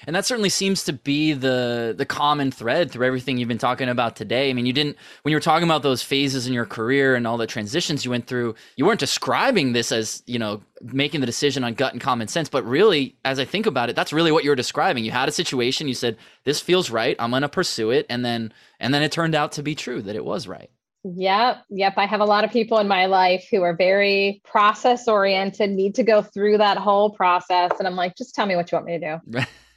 and 0.08 0.16
that 0.16 0.26
certainly 0.26 0.50
seems 0.50 0.84
to 0.86 0.94
be 0.94 1.34
the 1.34 1.94
the 1.98 2.06
common 2.06 2.52
thread 2.52 2.92
through 2.92 3.06
everything 3.06 3.38
you've 3.38 3.48
been 3.48 3.58
talking 3.58 3.90
about 3.90 4.16
today. 4.16 4.50
I 4.50 4.54
mean, 4.54 4.66
you 4.66 4.74
didn't 4.74 4.98
when 5.24 5.32
you 5.32 5.36
were 5.36 5.42
talking 5.42 5.68
about 5.68 5.84
those 5.84 6.02
phases 6.02 6.48
in 6.48 6.54
your 6.54 6.66
career 6.66 7.16
and 7.16 7.28
all 7.28 7.38
the 7.38 7.48
transitions 7.48 8.06
you 8.06 8.12
went 8.12 8.28
through, 8.28 8.56
you 8.76 8.86
weren't 8.86 9.00
describing 9.00 9.74
this 9.74 9.92
as, 9.92 10.24
you 10.26 10.40
know, 10.40 10.62
making 10.82 11.20
the 11.20 11.26
decision 11.26 11.64
on 11.64 11.74
gut 11.74 11.94
and 11.94 12.02
common 12.02 12.28
sense, 12.28 12.50
but 12.50 12.64
really 12.66 13.16
as 13.26 13.40
I 13.40 13.46
think 13.46 13.66
about 13.66 13.90
it, 13.90 13.96
that's 13.96 14.14
really 14.14 14.32
what 14.32 14.44
you're 14.44 14.56
describing. 14.56 15.04
You 15.04 15.12
had 15.12 15.30
a 15.30 15.34
situation, 15.34 15.88
you 15.88 15.94
said, 15.94 16.18
"This 16.44 16.62
feels 16.62 16.90
right. 16.90 17.16
I'm 17.20 17.32
going 17.32 17.42
to 17.42 17.50
pursue 17.50 17.92
it." 17.92 18.06
And 18.10 18.24
then 18.24 18.54
and 18.80 18.94
then 18.94 19.04
it 19.04 19.12
turned 19.12 19.36
out 19.36 19.54
to 19.54 19.64
be 19.64 19.76
true 19.76 20.02
that 20.02 20.16
it 20.16 20.26
was 20.26 20.48
right. 20.48 20.70
Yep. 21.04 21.64
Yep. 21.70 21.94
I 21.98 22.06
have 22.06 22.20
a 22.20 22.26
lot 22.26 22.44
of 22.44 22.52
people 22.52 22.78
in 22.80 22.88
my 22.88 23.06
life 23.06 23.48
who 23.50 23.62
are 23.62 23.76
very 23.76 24.42
process 24.44 25.08
oriented, 25.08 25.70
need 25.70 25.96
to 25.96 26.04
go 26.04 26.22
through 26.22 26.58
that 26.58 26.78
whole 26.78 27.10
process. 27.12 27.72
And 27.80 27.88
I'm 27.88 27.96
like, 27.96 28.18
just 28.18 28.36
tell 28.36 28.46
me 28.46 28.56
what 28.56 28.72
you 28.72 28.76
want 28.76 28.86
me 28.86 29.00
to 29.00 29.22
do. 29.32 29.40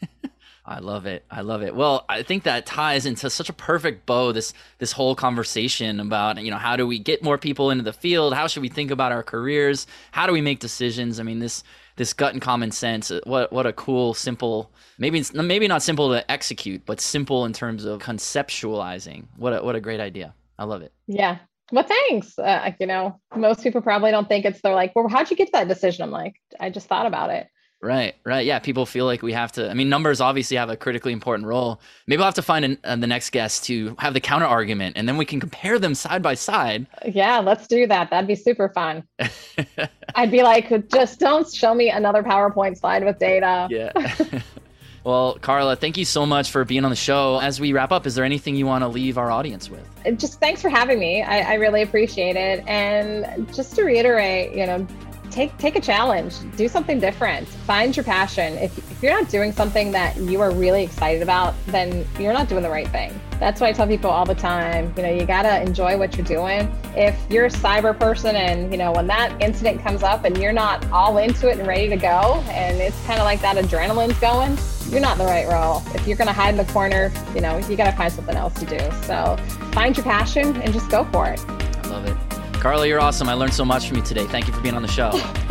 I 0.65 0.79
love 0.79 1.07
it. 1.07 1.25
I 1.29 1.41
love 1.41 1.63
it. 1.63 1.75
Well, 1.75 2.05
I 2.09 2.23
think 2.23 2.45
that 2.45 2.67
ties 2.67 3.05
into 3.05 3.29
such 3.29 3.49
a 3.49 3.53
perfect 3.53 4.07
bow 4.07 4.31
this 4.33 4.55
this 4.79 4.93
whole 4.93 5.17
conversation 5.17 5.99
about, 5.99 6.43
you 6.43 6.51
know, 6.53 6.57
how 6.57 6.77
do 6.77 6.87
we 6.87 7.01
get 7.01 7.23
more 7.23 7.37
people 7.37 7.71
into 7.71 7.83
the 7.83 7.93
field? 7.93 8.33
How 8.33 8.47
should 8.47 8.63
we 8.63 8.69
think 8.69 8.93
about 8.93 9.11
our 9.11 9.25
careers? 9.25 9.87
How 10.13 10.27
do 10.27 10.33
we 10.33 10.41
make 10.41 10.61
decisions? 10.61 11.19
I 11.19 11.25
mean, 11.25 11.41
this 11.41 11.65
this 11.97 12.13
gut 12.13 12.33
and 12.33 12.41
common 12.41 12.71
sense. 12.71 13.11
Uh, 13.11 13.21
what 13.25 13.53
what 13.53 13.67
a 13.67 13.73
cool 13.73 14.15
simple 14.15 14.71
maybe 14.99 15.19
it's 15.19 15.35
maybe 15.35 15.67
not 15.67 15.83
simple 15.83 16.11
to 16.11 16.31
execute, 16.31 16.87
but 16.87 17.01
simple 17.01 17.45
in 17.45 17.53
terms 17.53 17.85
of 17.85 18.01
conceptualizing. 18.01 19.25
What 19.37 19.53
a, 19.53 19.65
what 19.65 19.75
a 19.75 19.81
great 19.81 20.01
idea. 20.01 20.33
I 20.59 20.65
love 20.65 20.83
it. 20.83 20.93
Yeah. 21.09 21.39
Well, 21.73 21.85
thanks. 21.85 22.39
Uh, 22.39 22.71
you 22.79 22.87
know, 22.87 23.19
most 23.35 23.63
people 23.63 23.81
probably 23.81 24.11
don't 24.11 24.29
think 24.29 24.45
it's. 24.45 24.61
They're 24.61 24.75
like, 24.75 24.95
"Well, 24.95 25.09
how'd 25.09 25.31
you 25.31 25.37
get 25.37 25.53
that 25.53 25.69
decision?" 25.69 26.05
I'm 26.05 26.11
like, 26.11 26.35
"I 26.61 26.71
just 26.71 26.87
thought 26.87 27.07
about 27.07 27.31
it." 27.31 27.49
Right, 27.83 28.15
right. 28.25 28.47
Yeah, 28.47 28.61
people 28.61 28.87
feel 28.87 29.07
like 29.07 29.23
we 29.23 29.33
have 29.33 29.51
to. 29.53 29.69
I 29.69 29.75
mean, 29.75 29.89
numbers 29.89 30.21
obviously 30.21 30.57
have 30.57 30.71
a 30.71 30.77
critically 30.77 31.13
important 31.13 31.49
role. 31.49 31.81
Maybe 32.07 32.19
we'll 32.19 32.27
have 32.27 32.35
to 32.35 32.43
find 32.43 32.65
an, 32.65 32.79
uh, 32.85 32.95
the 32.95 33.09
next 33.09 33.31
guest 33.31 33.65
to 33.65 33.97
have 33.99 34.15
the 34.15 34.21
counter 34.21 34.47
argument, 34.47 34.97
and 34.97 35.09
then 35.09 35.17
we 35.17 35.25
can 35.25 35.41
compare 35.41 35.81
them 35.81 35.97
side 35.97 36.23
by 36.23 36.35
side. 36.35 36.87
Yeah, 37.05 37.41
let's 37.41 37.67
do 37.67 37.89
that. 37.89 38.11
That'd 38.11 38.29
be 38.29 38.37
super 38.37 38.69
fun. 38.69 39.03
I'd 40.15 40.31
be 40.31 40.45
like, 40.45 40.89
just 40.91 41.19
don't 41.19 41.53
show 41.53 41.75
me 41.75 41.91
another 41.91 42.23
PowerPoint 42.23 42.79
slide 42.79 43.05
with 43.05 43.19
data. 43.19 43.67
Yeah. 43.69 43.91
well, 45.05 45.37
Carla, 45.41 45.75
thank 45.75 45.97
you 45.97 46.05
so 46.05 46.25
much 46.25 46.53
for 46.53 46.65
being 46.65 46.85
on 46.85 46.91
the 46.91 46.97
show. 46.97 47.41
As 47.41 47.61
we 47.61 47.73
wrap 47.73 47.91
up, 47.91 48.07
is 48.07 48.15
there 48.15 48.25
anything 48.25 48.55
you 48.55 48.67
want 48.67 48.83
to 48.83 48.89
leave 48.89 49.19
our 49.19 49.33
audience 49.33 49.69
with? 49.69 49.85
Just 50.21 50.39
thanks 50.39 50.63
for 50.63 50.69
having 50.69 51.01
me. 51.01 51.23
I, 51.23 51.41
I 51.41 51.55
really 51.55 51.83
appreciate 51.83 52.37
it. 52.37 52.65
And 52.69 53.53
just 53.53 53.75
to 53.75 53.83
reiterate, 53.83 54.57
you 54.57 54.67
know, 54.67 54.87
take 55.33 55.57
take 55.59 55.77
a 55.77 55.81
challenge. 55.81 56.37
Do 56.57 56.69
something 56.69 57.01
different. 57.01 57.49
Find 57.49 57.97
your 57.97 58.05
passion. 58.05 58.55
If, 58.59 58.77
if 58.79 59.03
you're 59.03 59.13
not 59.13 59.31
doing 59.31 59.53
something 59.53 59.91
that 59.93 60.17
you 60.17 60.41
are 60.41 60.53
really 60.53 60.85
excited 60.85 61.23
about 61.23 61.55
then 61.67 62.07
you're 62.19 62.33
not 62.33 62.49
doing 62.49 62.63
the 62.63 62.71
right 62.71 62.89
thing. 62.89 63.19
That's 63.41 63.61
why 63.61 63.69
i 63.69 63.73
tell 63.73 63.89
people 63.89 64.11
all 64.11 64.25
the 64.25 64.37
time 64.37 64.93
you 64.97 65.03
know 65.03 65.11
you 65.11 65.27
got 65.27 65.43
to 65.43 65.63
enjoy 65.63 65.97
what 65.97 66.17
you're 66.17 66.27
doing. 66.27 66.73
If 66.95 67.19
you're 67.31 67.47
a 67.47 67.51
cyber 67.51 67.99
person 67.99 68.37
and 68.37 68.71
you 68.71 68.79
know 68.79 68.93
when 68.93 69.07
that 69.09 69.41
incident 69.43 69.83
comes 69.83 70.03
up 70.03 70.25
and 70.25 70.37
you're 70.39 70.53
not 70.53 70.89
all 70.91 71.19
into 71.19 71.49
it 71.49 71.59
and 71.59 71.67
ready 71.67 71.89
to 71.89 71.97
go 71.97 72.45
and 72.49 72.77
it's 72.79 73.01
kind 73.07 73.19
of 73.19 73.25
like 73.25 73.41
that 73.41 73.57
adrenaline's 73.57 74.19
going 74.21 74.59
you're 74.91 75.01
not 75.01 75.13
in 75.13 75.27
the 75.27 75.33
right 75.33 75.49
role. 75.49 75.83
If 75.95 76.07
you're 76.07 76.19
going 76.19 76.29
to 76.29 76.35
hide 76.35 76.51
in 76.51 76.65
the 76.65 76.71
corner 76.73 77.13
you 77.35 77.41
know 77.41 77.57
you 77.69 77.77
got 77.77 77.91
to 77.91 77.97
find 77.97 78.13
something 78.13 78.37
else 78.37 78.55
to 78.61 78.67
do. 78.67 78.79
So 79.07 79.37
find 79.73 79.97
your 79.97 80.05
passion 80.05 80.57
and 80.63 80.73
just 80.73 80.91
go 80.91 81.05
for 81.07 81.29
it. 81.29 81.41
I 81.49 81.89
love 81.89 82.07
it 82.07 82.32
Carla, 82.63 82.87
you're 82.87 83.01
awesome. 83.01 83.29
I 83.29 83.35
learned 83.35 83.55
so 83.55 83.65
much 83.65 83.89
from 83.89 83.97
you 83.97 84.05
today. 84.05 84.25
Thank 84.25 84.47
you 84.47 84.53
for 84.53 84.61
being 84.61 84.77
on 84.77 84.83
the 84.83 84.89
show. 84.89 85.11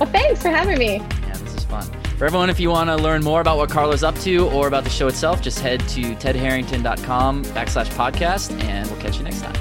well, 0.00 0.10
thanks 0.10 0.42
for 0.42 0.48
having 0.48 0.80
me. 0.80 0.96
Yeah, 0.96 1.36
this 1.36 1.54
is 1.54 1.64
fun. 1.64 1.84
For 2.18 2.24
everyone, 2.24 2.50
if 2.50 2.58
you 2.58 2.70
want 2.70 2.90
to 2.90 2.96
learn 2.96 3.22
more 3.22 3.40
about 3.40 3.56
what 3.56 3.70
Carla's 3.70 4.02
up 4.02 4.18
to 4.22 4.48
or 4.48 4.66
about 4.66 4.82
the 4.82 4.90
show 4.90 5.06
itself, 5.06 5.40
just 5.40 5.60
head 5.60 5.78
to 5.90 6.16
tedharrington.com 6.16 7.44
backslash 7.44 7.88
podcast, 7.90 8.60
and 8.64 8.90
we'll 8.90 9.00
catch 9.00 9.18
you 9.18 9.22
next 9.22 9.42
time. 9.42 9.54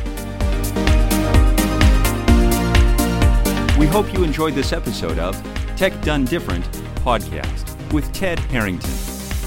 We 3.77 3.85
hope 3.85 4.11
you 4.11 4.23
enjoyed 4.23 4.55
this 4.55 4.73
episode 4.73 5.19
of 5.19 5.39
Tech 5.75 5.93
Done 6.01 6.25
Different 6.25 6.65
podcast 7.05 7.93
with 7.93 8.11
Ted 8.13 8.39
Harrington. 8.39 8.89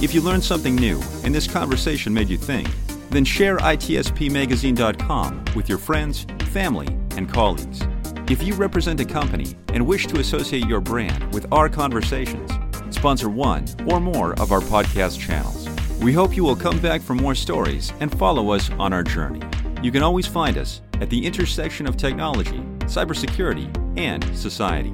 If 0.00 0.14
you 0.14 0.20
learned 0.20 0.44
something 0.44 0.76
new 0.76 1.02
and 1.24 1.34
this 1.34 1.48
conversation 1.48 2.14
made 2.14 2.28
you 2.28 2.36
think, 2.36 2.68
then 3.12 3.24
share 3.24 3.58
itspmagazine.com 3.58 5.44
with 5.54 5.68
your 5.68 5.78
friends, 5.78 6.26
family, 6.46 6.88
and 7.16 7.28
colleagues. 7.32 7.82
If 8.28 8.42
you 8.42 8.54
represent 8.54 9.00
a 9.00 9.04
company 9.04 9.54
and 9.68 9.86
wish 9.86 10.06
to 10.06 10.18
associate 10.18 10.66
your 10.66 10.80
brand 10.80 11.32
with 11.32 11.46
our 11.52 11.68
conversations, 11.68 12.50
sponsor 12.90 13.28
one 13.28 13.66
or 13.86 14.00
more 14.00 14.32
of 14.40 14.52
our 14.52 14.60
podcast 14.60 15.18
channels. 15.20 15.68
We 16.00 16.12
hope 16.12 16.36
you 16.36 16.44
will 16.44 16.56
come 16.56 16.78
back 16.80 17.00
for 17.00 17.14
more 17.14 17.34
stories 17.34 17.92
and 18.00 18.16
follow 18.18 18.50
us 18.50 18.70
on 18.72 18.92
our 18.92 19.02
journey. 19.02 19.40
You 19.82 19.92
can 19.92 20.02
always 20.02 20.26
find 20.26 20.58
us 20.58 20.80
at 21.00 21.10
the 21.10 21.24
intersection 21.24 21.86
of 21.86 21.96
technology, 21.96 22.60
cybersecurity, 22.86 23.68
and 23.98 24.24
society. 24.36 24.92